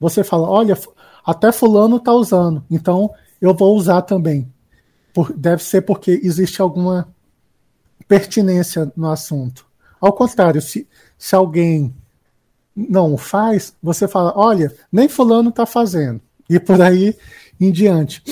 [0.00, 0.76] você fala: olha,
[1.24, 4.52] até Fulano está usando, então eu vou usar também.
[5.14, 7.08] Por, deve ser porque existe alguma
[8.08, 9.64] pertinência no assunto.
[10.00, 11.94] Ao contrário, se, se alguém
[12.74, 16.20] não faz, você fala: olha, nem Fulano está fazendo.
[16.50, 17.16] E por aí
[17.60, 18.24] em diante.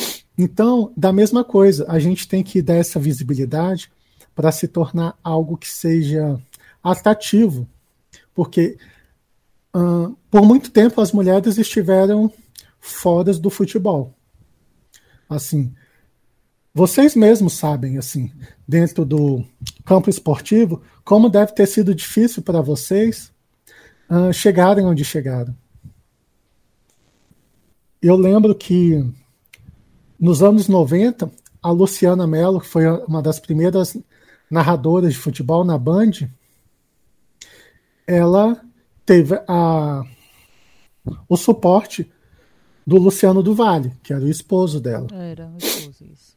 [0.42, 3.92] Então, da mesma coisa, a gente tem que dar essa visibilidade
[4.34, 6.40] para se tornar algo que seja
[6.82, 7.68] atrativo,
[8.34, 8.78] porque
[10.30, 12.32] por muito tempo as mulheres estiveram
[12.80, 14.14] fora do futebol.
[15.28, 15.74] Assim,
[16.72, 18.32] vocês mesmos sabem, assim,
[18.66, 19.44] dentro do
[19.84, 23.30] campo esportivo, como deve ter sido difícil para vocês
[24.08, 25.54] uh, chegarem onde chegaram.
[28.00, 29.04] Eu lembro que
[30.20, 31.30] nos anos 90,
[31.62, 33.96] a Luciana Mello, que foi uma das primeiras
[34.50, 36.28] narradoras de futebol na Band,
[38.06, 38.60] ela
[39.06, 40.02] teve a,
[41.28, 42.10] o suporte
[42.86, 45.06] do Luciano do Vale, que era o esposo dela.
[45.12, 46.36] Era o esposo, isso.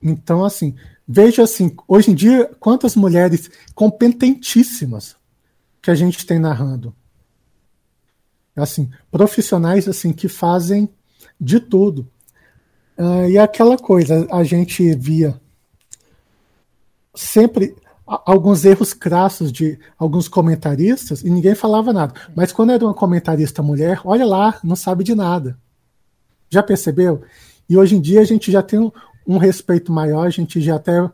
[0.00, 0.74] Então, assim,
[1.06, 5.16] veja assim, hoje em dia, quantas mulheres competentíssimas
[5.82, 6.94] que a gente tem narrando.
[8.56, 10.88] Assim, profissionais assim que fazem
[11.40, 12.10] de tudo.
[12.98, 15.40] Uh, e aquela coisa, a gente via
[17.14, 22.14] sempre alguns erros crassos de alguns comentaristas e ninguém falava nada.
[22.34, 25.58] Mas quando era uma comentarista mulher, olha lá, não sabe de nada.
[26.48, 27.22] Já percebeu?
[27.68, 28.90] E hoje em dia a gente já tem um,
[29.26, 31.08] um respeito maior, a gente já até.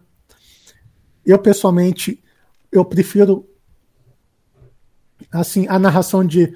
[1.27, 2.23] Eu, pessoalmente,
[2.71, 3.47] eu prefiro
[5.33, 6.55] assim a narração de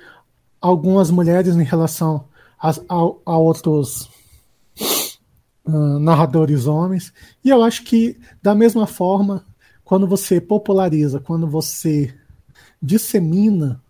[0.61, 4.09] algumas mulheres em relação a, a, a outros
[5.69, 7.13] uh, narradores homens.
[7.45, 9.45] E eu acho que, da mesma forma,
[9.85, 12.15] quando você populariza, quando você
[12.81, 13.83] dissemina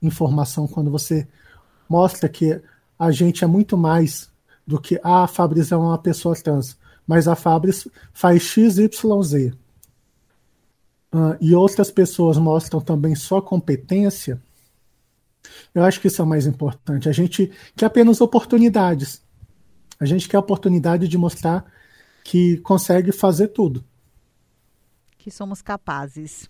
[0.00, 1.28] informação, quando você
[1.88, 2.60] mostra que
[2.98, 4.30] a gente é muito mais
[4.66, 9.52] do que ah, a Fabris é uma pessoa trans, mas a Fabris faz XYZ.
[11.10, 14.40] Uh, e outras pessoas mostram também sua competência,
[15.74, 17.08] eu acho que isso é o mais importante.
[17.08, 19.22] A gente quer apenas oportunidades.
[20.00, 21.64] A gente quer a oportunidade de mostrar
[22.24, 23.84] que consegue fazer tudo
[25.28, 26.48] que somos capazes.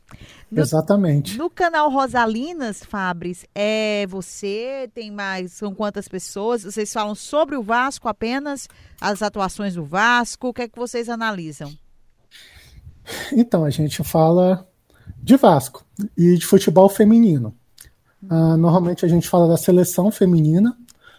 [0.51, 1.37] No, Exatamente.
[1.37, 6.63] No canal Rosalinas, Fabris, é você, tem mais, são quantas pessoas?
[6.63, 8.69] Vocês falam sobre o Vasco apenas,
[9.01, 11.77] as atuações do Vasco, o que é que vocês analisam?
[13.33, 14.69] Então, a gente fala
[15.17, 15.85] de Vasco
[16.17, 17.57] e de futebol feminino.
[18.23, 20.77] Uh, normalmente a gente fala da seleção feminina,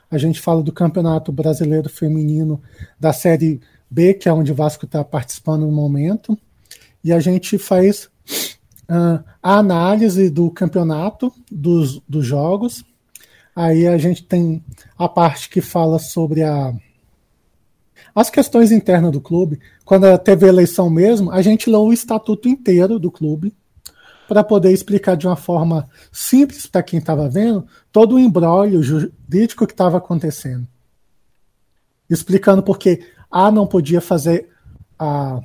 [0.10, 2.62] a gente fala do Campeonato Brasileiro Feminino
[3.00, 6.38] da Série B, que é onde o Vasco está participando no momento
[7.04, 8.10] e a gente faz
[8.90, 12.84] uh, a análise do campeonato, dos, dos jogos.
[13.56, 14.64] Aí a gente tem
[14.98, 16.74] a parte que fala sobre a,
[18.14, 19.60] as questões internas do clube.
[19.86, 23.54] Quando teve eleição mesmo, a gente leu o estatuto inteiro do clube
[24.30, 29.66] para poder explicar de uma forma simples para quem estava vendo todo o embrólio jurídico
[29.66, 30.68] que estava acontecendo.
[32.08, 34.48] Explicando porque A não podia fazer
[35.00, 35.42] a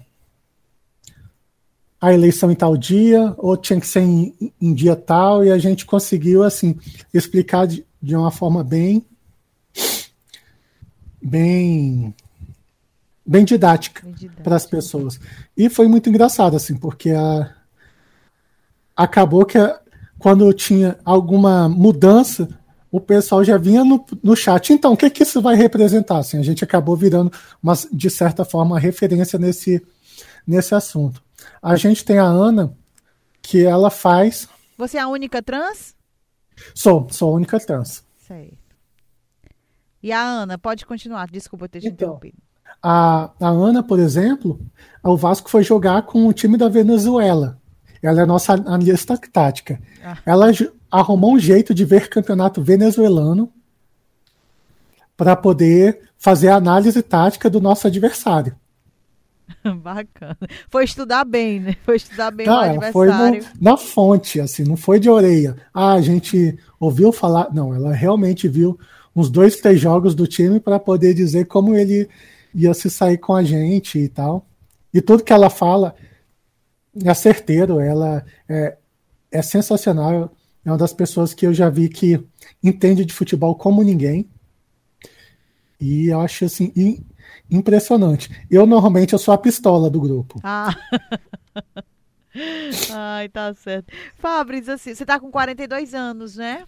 [1.98, 5.56] a eleição em tal dia, ou tinha que ser em, em dia tal, e a
[5.56, 6.78] gente conseguiu, assim,
[7.14, 9.06] explicar de, de uma forma bem,
[11.22, 12.14] bem,
[13.24, 14.42] bem didática, didática.
[14.42, 15.18] para as pessoas.
[15.56, 17.50] E foi muito engraçado, assim, porque a,
[18.96, 19.80] acabou que a,
[20.18, 22.48] quando tinha alguma mudança,
[22.90, 24.72] o pessoal já vinha no, no chat.
[24.72, 26.18] Então, o que, que isso vai representar?
[26.18, 29.84] Assim, a gente acabou virando, uma, de certa forma, uma referência nesse,
[30.46, 31.22] nesse assunto.
[31.60, 32.72] A gente tem a Ana,
[33.42, 34.48] que ela faz.
[34.78, 35.94] Você é a única trans?
[36.74, 38.04] Sou, sou a única trans.
[38.26, 38.56] Sei.
[40.02, 42.38] E a Ana, pode continuar, desculpa ter te então, interrompido.
[42.82, 44.60] A, a Ana, por exemplo,
[45.02, 47.60] o Vasco foi jogar com o time da Venezuela.
[48.06, 49.80] Ela é nossa analista tática.
[50.04, 50.18] Ah.
[50.26, 50.50] Ela
[50.90, 53.50] arrumou um jeito de ver campeonato venezuelano
[55.16, 58.54] para poder fazer a análise tática do nosso adversário.
[59.82, 60.36] Bacana.
[60.70, 61.76] Foi estudar bem, né?
[61.82, 62.92] Foi estudar bem não, o adversário.
[62.92, 65.56] Foi no, na fonte, assim, não foi de orelha.
[65.72, 67.52] Ah, a gente ouviu falar.
[67.54, 68.78] Não, ela realmente viu
[69.16, 72.08] uns dois, três jogos do time para poder dizer como ele
[72.54, 74.46] ia se sair com a gente e tal.
[74.92, 75.94] E tudo que ela fala
[77.02, 78.76] é certeiro, ela é,
[79.30, 80.34] é sensacional.
[80.64, 82.24] É uma das pessoas que eu já vi que
[82.62, 84.28] entende de futebol como ninguém.
[85.80, 86.72] E eu acho assim,
[87.50, 88.30] impressionante.
[88.50, 90.40] Eu normalmente eu sou a pistola do grupo.
[90.42, 90.74] Ah.
[92.92, 93.92] Ai, tá certo.
[94.18, 96.64] Fabrício, assim, você tá com 42 anos, né?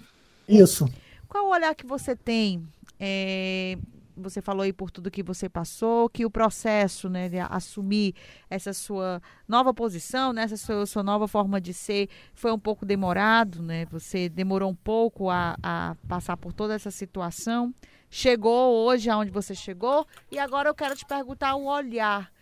[0.49, 0.89] Isso.
[1.29, 2.63] Qual o olhar que você tem?
[3.01, 3.77] É,
[4.17, 8.15] você falou aí por tudo que você passou, que o processo, né, de assumir
[8.49, 12.87] essa sua nova posição, né, essa sua, sua nova forma de ser, foi um pouco
[12.87, 13.85] demorado, né?
[13.87, 17.75] Você demorou um pouco a, a passar por toda essa situação
[18.09, 22.33] chegou hoje aonde você chegou e agora eu quero te perguntar o olhar.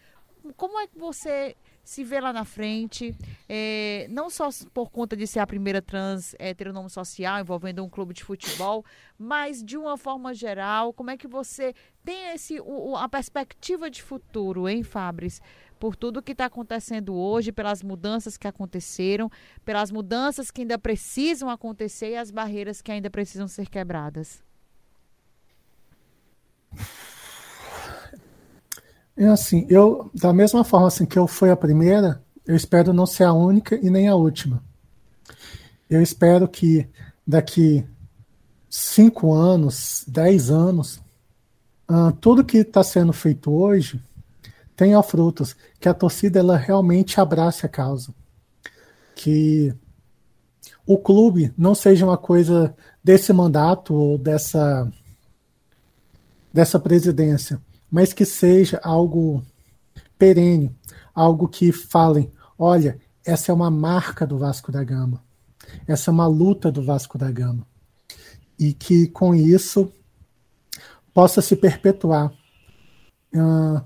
[0.56, 3.14] Como é que você se vê lá na frente,
[3.49, 8.14] é, não só por conta de ser a primeira trans heteronome social envolvendo um clube
[8.14, 8.85] de futebol,
[9.18, 14.03] mas de uma forma geral, como é que você tem esse, o, a perspectiva de
[14.03, 15.40] futuro, hein, Fabris?
[15.79, 19.31] Por tudo que está acontecendo hoje, pelas mudanças que aconteceram,
[19.64, 24.42] pelas mudanças que ainda precisam acontecer e as barreiras que ainda precisam ser quebradas.
[29.16, 33.06] É assim, eu, da mesma forma assim que eu fui a primeira, eu espero não
[33.06, 34.62] ser a única e nem a última.
[35.88, 36.88] Eu espero que
[37.27, 37.87] daqui
[38.69, 41.00] cinco anos, dez anos,
[41.88, 44.02] uh, tudo que está sendo feito hoje
[44.77, 48.12] tenha frutos, que a torcida ela realmente abrace a causa,
[49.15, 49.73] que
[50.85, 54.90] o clube não seja uma coisa desse mandato ou dessa
[56.52, 57.60] dessa presidência,
[57.95, 59.40] mas que seja algo
[60.19, 60.75] perene,
[61.15, 62.29] algo que falem,
[62.59, 65.23] olha, essa é uma marca do Vasco da Gama,
[65.87, 67.65] essa é uma luta do Vasco da Gama,
[68.59, 69.92] e que com isso
[71.13, 72.33] possa se perpetuar.
[73.33, 73.81] Uh,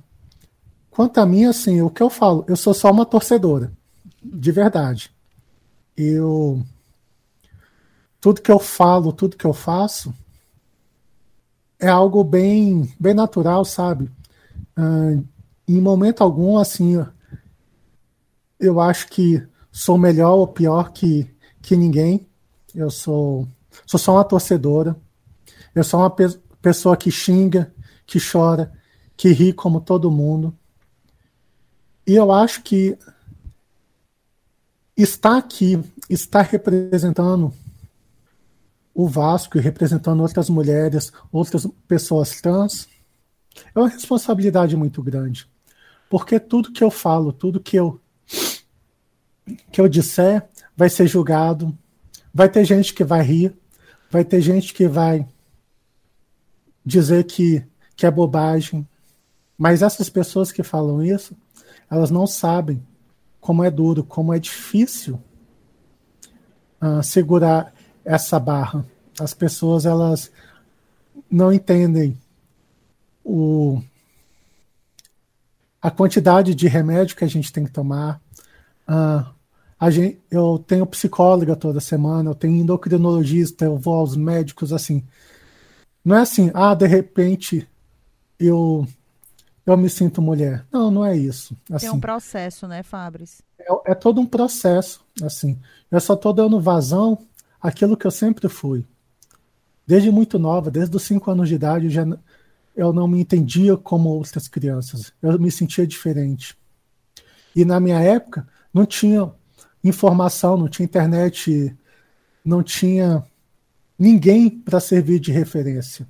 [0.88, 3.70] quanto a mim, assim, o que eu falo, eu sou só uma torcedora,
[4.24, 5.10] de verdade.
[5.94, 6.64] Eu
[8.18, 10.14] tudo que eu falo, tudo que eu faço
[11.78, 14.10] é algo bem, bem natural, sabe?
[14.76, 15.24] Uh,
[15.66, 17.04] em momento algum, assim,
[18.58, 21.30] eu acho que sou melhor ou pior que,
[21.62, 22.26] que ninguém.
[22.74, 23.46] Eu sou,
[23.86, 24.96] sou só uma torcedora.
[25.74, 26.24] Eu sou uma pe
[26.60, 27.72] pessoa que xinga,
[28.04, 28.72] que chora,
[29.16, 30.52] que ri como todo mundo.
[32.04, 32.98] E eu acho que
[34.96, 37.52] estar aqui, estar representando
[38.98, 42.88] o Vasco e representando outras mulheres, outras pessoas trans,
[43.72, 45.48] é uma responsabilidade muito grande.
[46.10, 48.00] Porque tudo que eu falo, tudo que eu
[49.70, 51.78] que eu disser vai ser julgado,
[52.34, 53.56] vai ter gente que vai rir,
[54.10, 55.24] vai ter gente que vai
[56.84, 58.86] dizer que, que é bobagem.
[59.56, 61.36] Mas essas pessoas que falam isso,
[61.88, 62.84] elas não sabem
[63.40, 65.22] como é duro, como é difícil
[66.82, 67.72] uh, segurar
[68.08, 68.84] essa barra.
[69.20, 70.30] As pessoas elas
[71.30, 72.18] não entendem
[73.22, 73.82] o,
[75.82, 78.18] a quantidade de remédio que a gente tem que tomar.
[78.88, 79.28] Uh,
[79.78, 85.04] a gente, eu tenho psicóloga toda semana, eu tenho endocrinologista, eu vou aos médicos assim.
[86.02, 87.68] Não é assim, ah, de repente
[88.40, 88.88] eu
[89.66, 90.64] eu me sinto mulher.
[90.72, 91.54] Não, não é isso.
[91.70, 93.42] Assim, é um processo, né, Fabris?
[93.58, 95.58] É, é todo um processo, assim.
[95.90, 97.18] Eu só estou dando vazão
[97.60, 98.84] àquilo que eu sempre fui.
[99.86, 102.06] Desde muito nova, desde os cinco anos de idade, eu, já,
[102.76, 105.12] eu não me entendia como outras crianças.
[105.22, 106.56] Eu me sentia diferente.
[107.56, 109.30] E na minha época, não tinha
[109.82, 111.76] informação, não tinha internet,
[112.44, 113.24] não tinha
[113.98, 116.06] ninguém para servir de referência.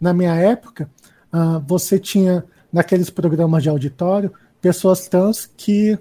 [0.00, 0.90] Na minha época,
[1.32, 5.98] uh, você tinha naqueles programas de auditório pessoas trans que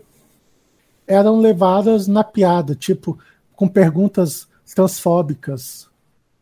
[1.07, 3.17] eram levadas na piada, tipo
[3.55, 5.87] com perguntas transfóbicas.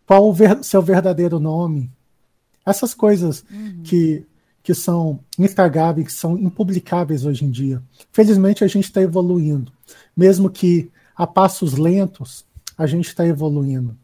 [0.06, 1.90] Qual o ver, seu verdadeiro nome?
[2.66, 3.82] Essas coisas uhum.
[3.84, 4.26] que,
[4.62, 7.82] que são intragáveis, que são impublicáveis hoje em dia.
[8.12, 9.72] Felizmente a gente está evoluindo.
[10.16, 12.46] Mesmo que a passos lentos,
[12.78, 13.96] a gente está evoluindo.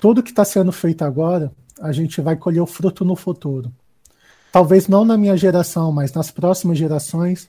[0.00, 3.72] Tudo que está sendo feito agora, a gente vai colher o fruto no futuro.
[4.50, 7.48] Talvez não na minha geração, mas nas próximas gerações,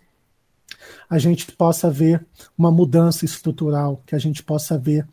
[1.10, 2.26] a gente possa ver
[2.58, 5.08] uma mudança estrutural, que a gente possa ver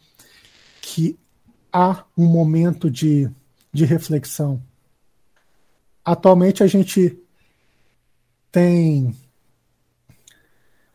[0.91, 1.19] que
[1.71, 3.31] há um momento de,
[3.71, 4.63] de reflexão.
[6.03, 7.19] Atualmente a gente
[8.51, 9.15] tem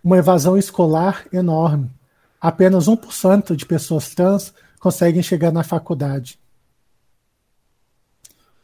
[0.04, 1.92] uma evasão escolar enorme.
[2.42, 6.40] Apenas 1% de pessoas trans conseguem chegar na faculdade.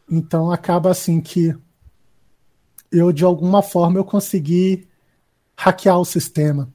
[0.09, 1.55] Então acaba assim que
[2.91, 4.87] eu de alguma forma eu consegui
[5.55, 6.73] hackear o sistema.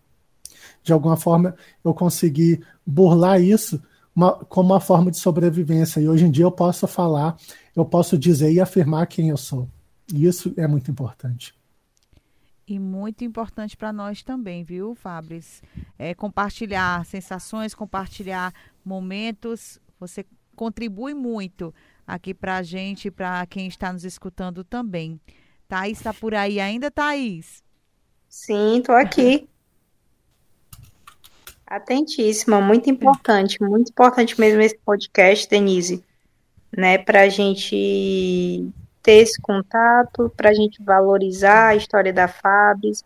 [0.85, 3.83] De alguma forma eu consegui burlar isso
[4.15, 6.01] uma, como uma forma de sobrevivência.
[6.01, 7.37] E hoje em dia eu posso falar,
[7.75, 9.69] eu posso dizer e afirmar quem eu sou.
[10.12, 11.55] E isso é muito importante.
[12.67, 15.62] E muito importante para nós também, viu, Fabris?
[15.99, 19.79] É compartilhar sensações, compartilhar momentos.
[20.01, 20.25] Você
[20.57, 21.75] contribui muito
[22.07, 25.21] aqui para a gente, para quem está nos escutando também.
[25.69, 27.62] Thaís está por aí ainda, Thaís?
[28.29, 29.47] Sim, estou aqui.
[31.67, 36.05] Atentíssima, muito importante, muito importante mesmo esse podcast, Denise,
[36.77, 38.71] né, para a gente
[39.03, 43.03] ter esse contato, para a gente valorizar a história da Fabs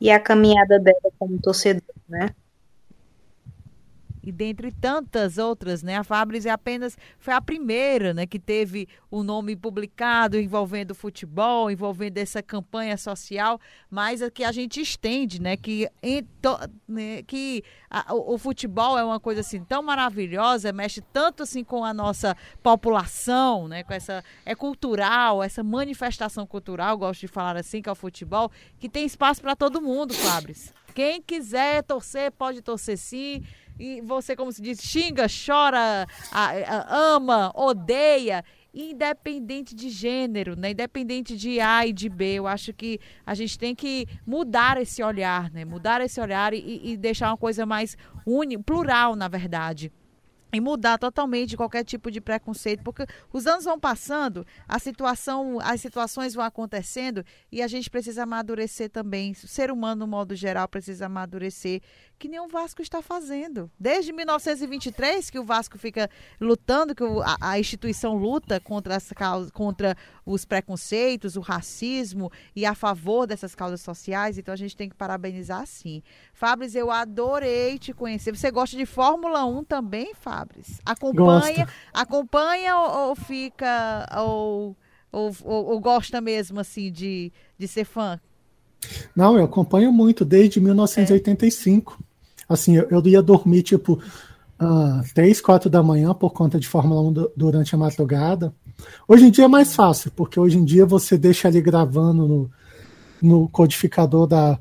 [0.00, 2.34] e a caminhada dela como torcedor, né?
[4.22, 5.96] E dentre tantas outras, né?
[5.96, 11.70] A Fabris é apenas foi a primeira, né, que teve o nome publicado envolvendo futebol,
[11.70, 13.60] envolvendo essa campanha social,
[13.90, 15.88] mas é que a gente estende, né, que
[16.40, 16.56] to,
[16.86, 21.64] né, que a, o, o, futebol é uma coisa assim tão maravilhosa, mexe tanto assim
[21.64, 27.56] com a nossa população, né, com essa é cultural, essa manifestação cultural, gosto de falar
[27.56, 30.72] assim, que é o futebol, que tem espaço para todo mundo, Fabris.
[30.94, 33.42] Quem quiser torcer, pode torcer sim
[33.78, 36.06] e você, como se diz, xinga, chora,
[36.88, 38.44] ama, odeia,
[38.74, 40.70] independente de gênero, né?
[40.70, 42.34] independente de A e de B.
[42.34, 45.64] Eu acho que a gente tem que mudar esse olhar, né?
[45.64, 47.96] Mudar esse olhar e, e deixar uma coisa mais
[48.26, 49.92] uni, plural, na verdade
[50.52, 55.80] e mudar totalmente qualquer tipo de preconceito, porque os anos vão passando, a situação, as
[55.80, 59.32] situações vão acontecendo e a gente precisa amadurecer também.
[59.32, 61.80] O ser humano, no modo geral, precisa amadurecer
[62.22, 63.68] que nem o Vasco está fazendo.
[63.76, 66.08] Desde 1923 que o Vasco fica
[66.40, 72.64] lutando, que a, a instituição luta contra, as causas, contra os preconceitos, o racismo e
[72.64, 76.00] a favor dessas causas sociais, então a gente tem que parabenizar sim.
[76.32, 78.36] Fabris, eu adorei te conhecer.
[78.36, 80.80] Você gosta de Fórmula 1 também, Fabris?
[80.86, 81.72] Acompanha, Gosto.
[81.92, 84.76] acompanha ou, ou fica ou,
[85.10, 88.20] ou, ou, gosta mesmo assim de, de ser fã?
[89.12, 91.98] Não, eu acompanho muito desde 1985.
[92.08, 92.11] É.
[92.52, 93.94] Assim, eu, eu, ia dormir tipo
[94.60, 98.54] uh, 3, 4 da manhã por conta de Fórmula 1 do, durante a madrugada.
[99.06, 102.50] Hoje em dia é mais fácil, porque hoje em dia você deixa ali gravando no,
[103.20, 104.58] no codificador da,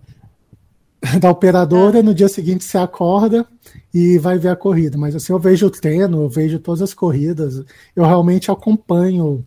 [1.20, 2.04] da operadora, ah.
[2.04, 3.46] no dia seguinte você acorda
[3.94, 4.98] e vai ver a corrida.
[4.98, 7.64] Mas assim, eu vejo o treino, eu vejo todas as corridas,
[7.96, 9.46] eu realmente acompanho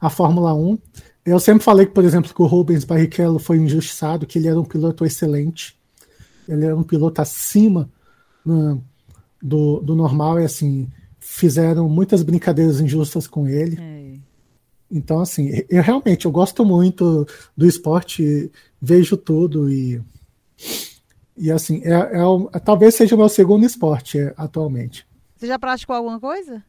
[0.00, 0.78] a Fórmula 1.
[1.24, 4.60] Eu sempre falei que, por exemplo, que o Rubens Barrichello foi injustiçado, que ele era
[4.60, 5.75] um piloto excelente.
[6.48, 7.88] Ele era um piloto acima
[8.44, 8.78] né,
[9.42, 10.88] do, do normal e assim
[11.18, 13.78] fizeram muitas brincadeiras injustas com ele.
[13.80, 14.16] É.
[14.90, 17.26] Então, assim, eu realmente eu gosto muito
[17.56, 20.00] do esporte, vejo tudo e
[21.36, 25.06] e assim é, é, talvez seja o meu segundo esporte é, atualmente.
[25.36, 26.62] Você já praticou alguma coisa?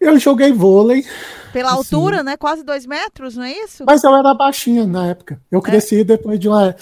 [0.00, 1.04] Eu joguei vôlei.
[1.52, 2.36] Pela assim, altura, né?
[2.36, 3.84] Quase dois metros, não é isso?
[3.86, 5.40] Mas eu era baixinha na época.
[5.50, 5.62] Eu é?
[5.62, 6.04] cresci é.
[6.04, 6.76] depois de uma.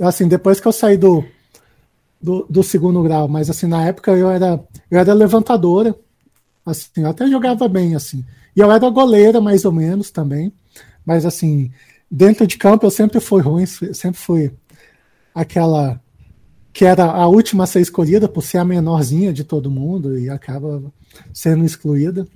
[0.00, 1.24] Assim, depois que eu saí do,
[2.20, 3.28] do, do, segundo grau.
[3.28, 5.94] Mas assim, na época eu era, eu era levantadora.
[6.64, 8.24] Assim, eu até jogava bem, assim.
[8.54, 10.52] E eu era goleira, mais ou menos, também.
[11.04, 11.72] Mas assim,
[12.10, 14.52] dentro de campo eu sempre fui ruim, sempre fui
[15.34, 16.00] aquela
[16.72, 20.30] que era a última a ser escolhida por ser a menorzinha de todo mundo e
[20.30, 20.82] acaba
[21.32, 22.26] sendo excluída.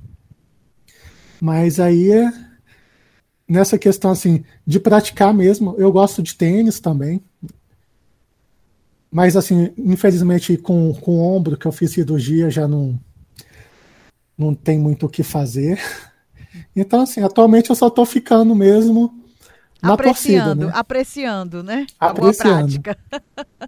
[1.41, 2.11] Mas aí,
[3.49, 7.23] nessa questão assim, de praticar mesmo, eu gosto de tênis também.
[9.11, 12.99] Mas assim, infelizmente com, com o ombro que eu fiz cirurgia já não
[14.37, 15.81] não tem muito o que fazer.
[16.77, 19.24] Então assim, atualmente eu só estou ficando mesmo
[19.85, 20.73] na apreciando, torcida, né?
[20.75, 21.87] apreciando, né?
[22.01, 22.01] Apreciando.
[22.01, 22.99] A boa prática.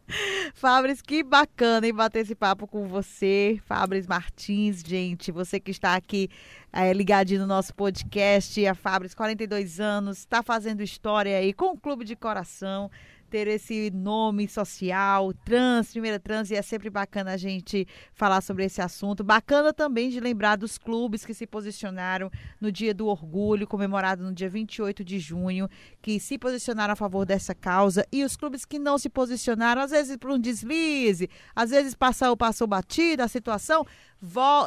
[0.55, 5.95] Fabris, que bacana em bater esse papo com você, Fabris Martins, gente, você que está
[5.95, 6.29] aqui
[6.73, 11.79] é, ligadinho no nosso podcast, a Fabris, 42 anos, está fazendo história aí com o
[11.79, 12.91] Clube de Coração,
[13.27, 18.65] ter esse nome social, trans, primeira trans, e é sempre bacana a gente falar sobre
[18.65, 19.23] esse assunto.
[19.25, 24.33] Bacana também de lembrar dos clubes que se posicionaram no Dia do Orgulho, comemorado no
[24.33, 25.69] dia 28 de junho,
[26.01, 29.91] que se posicionaram a favor dessa causa, e os clubes que não se posicionaram, às
[29.91, 33.85] vezes por um deslize, às vezes passou, passou batida a situação,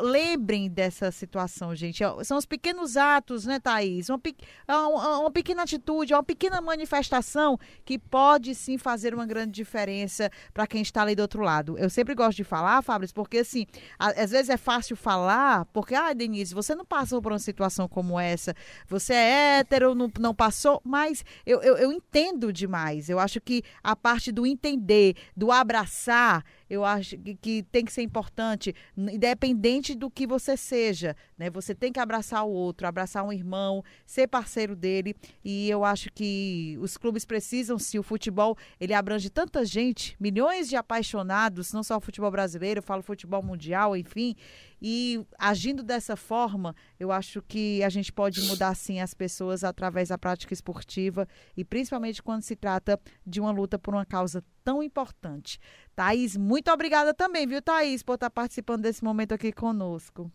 [0.03, 2.03] Lembrem dessa situação, gente.
[2.03, 4.09] É, são os pequenos atos, né, Thaís?
[4.09, 4.21] Uma,
[4.67, 10.29] é uma, uma, pequena atitude, uma pequena manifestação que pode sim fazer uma grande diferença
[10.53, 11.77] para quem está ali do outro lado.
[11.79, 13.65] Eu sempre gosto de falar, Fabrício, porque assim,
[13.97, 18.19] às vezes é fácil falar, porque, ah, Denise, você não passou por uma situação como
[18.19, 18.55] essa,
[18.87, 23.09] você é hétero, não, não passou, mas eu, eu, eu entendo demais.
[23.09, 27.91] Eu acho que a parte do entender, do abraçar, eu acho que, que, tem que
[27.91, 31.49] ser importante, independente do que você seja, né?
[31.49, 35.15] Você tem que abraçar o outro, abraçar um irmão, ser parceiro dele.
[35.43, 40.69] E eu acho que os clubes precisam, se o futebol ele abrange tanta gente, milhões
[40.69, 44.35] de apaixonados, não só o futebol brasileiro, eu falo futebol mundial, enfim.
[44.81, 50.09] E agindo dessa forma, eu acho que a gente pode mudar sim as pessoas através
[50.09, 54.81] da prática esportiva e principalmente quando se trata de uma luta por uma causa tão
[54.83, 55.59] importante.
[55.99, 60.31] Thaís, muito obrigada também, viu, Thaís, por estar participando desse momento aqui conosco.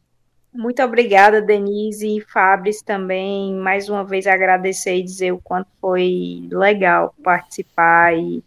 [0.52, 3.54] Muito obrigada, Denise e Fabris também.
[3.54, 8.44] Mais uma vez agradecer e dizer o quanto foi legal participar e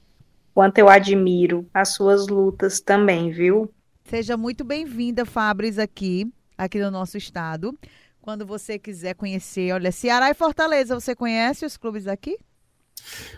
[0.53, 3.67] quanto eu admiro as suas lutas também, viu?
[4.05, 7.75] Seja muito bem-vinda, Fabris, aqui, aqui no nosso estado.
[8.21, 12.37] Quando você quiser conhecer, olha, Ceará e Fortaleza, você conhece os clubes aqui?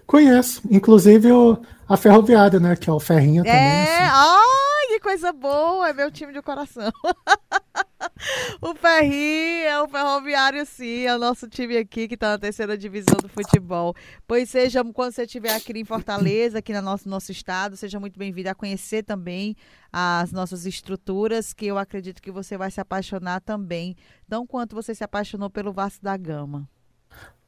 [0.05, 1.57] Conheço, inclusive o,
[1.88, 3.59] a Ferroviária, né, que é o Ferrinha também.
[3.59, 4.11] É, assim.
[4.13, 6.91] ai, que coisa boa, é meu time de coração.
[8.61, 12.78] o Ferrinho é o Ferroviário, sim, é o nosso time aqui que está na terceira
[12.78, 13.95] divisão do futebol.
[14.28, 18.17] Pois seja, quando você estiver aqui em Fortaleza, aqui no nosso, nosso estado, seja muito
[18.17, 19.55] bem-vindo a conhecer também
[19.91, 23.95] as nossas estruturas, que eu acredito que você vai se apaixonar também,
[24.28, 26.67] tão quanto você se apaixonou pelo Vasco da Gama.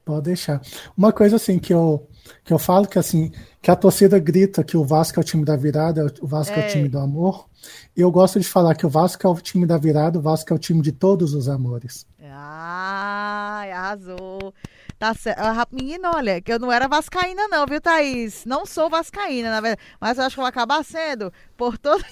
[0.04, 0.62] Pode deixar.
[0.98, 2.08] Uma coisa assim que eu,
[2.44, 3.32] que eu falo que assim
[3.62, 6.64] que a torcida grita que o Vasco é o time da virada, o Vasco é,
[6.64, 7.48] é o time do amor.
[7.96, 10.56] Eu gosto de falar que o Vasco é o time da virada, o Vasco é
[10.56, 12.08] o time de todos os amores.
[12.24, 14.54] Ah, arrasou.
[14.98, 15.40] Tá certo.
[15.40, 18.46] Ah, menina, olha, que eu não era vascaína não, viu, Thaís?
[18.46, 19.82] Não sou vascaína, na verdade.
[20.00, 22.04] Mas eu acho que eu vou acabar sendo por todo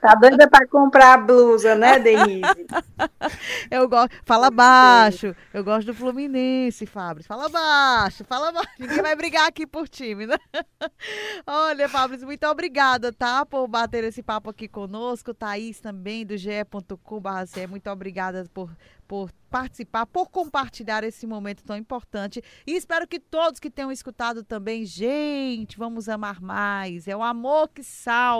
[0.00, 2.40] Tá doida para comprar a blusa, né, Denise?
[3.70, 4.10] eu gosto.
[4.24, 5.32] Fala baixo.
[5.54, 7.28] Eu gosto do Fluminense, Fabrício.
[7.28, 8.68] Fala baixo, fala baixo.
[8.80, 10.36] Ninguém vai brigar aqui por time, né?
[11.46, 13.46] Olha, Fabrício, muito obrigada, tá?
[13.46, 15.32] Por bater esse papo aqui conosco.
[15.32, 17.68] Thaís também, do ge.com.br.
[17.68, 18.72] Muito obrigada por
[19.12, 22.42] por participar, por compartilhar esse momento tão importante.
[22.66, 27.06] E espero que todos que tenham escutado também, gente, vamos amar mais.
[27.06, 28.31] É o amor que salva,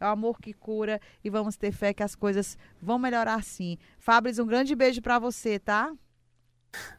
[0.00, 3.78] é o amor que cura e vamos ter fé que as coisas vão melhorar sim.
[3.98, 5.92] Fabrício, um grande beijo para você, tá?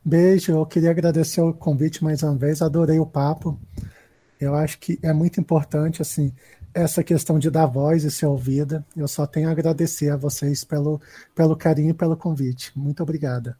[0.03, 3.59] Beijo, eu queria agradecer o convite mais uma vez, adorei o papo.
[4.39, 6.33] Eu acho que é muito importante, assim,
[6.73, 8.85] essa questão de dar voz e ser ouvida.
[8.95, 11.01] Eu só tenho a agradecer a vocês pelo,
[11.33, 12.71] pelo carinho e pelo convite.
[12.77, 13.57] Muito obrigada.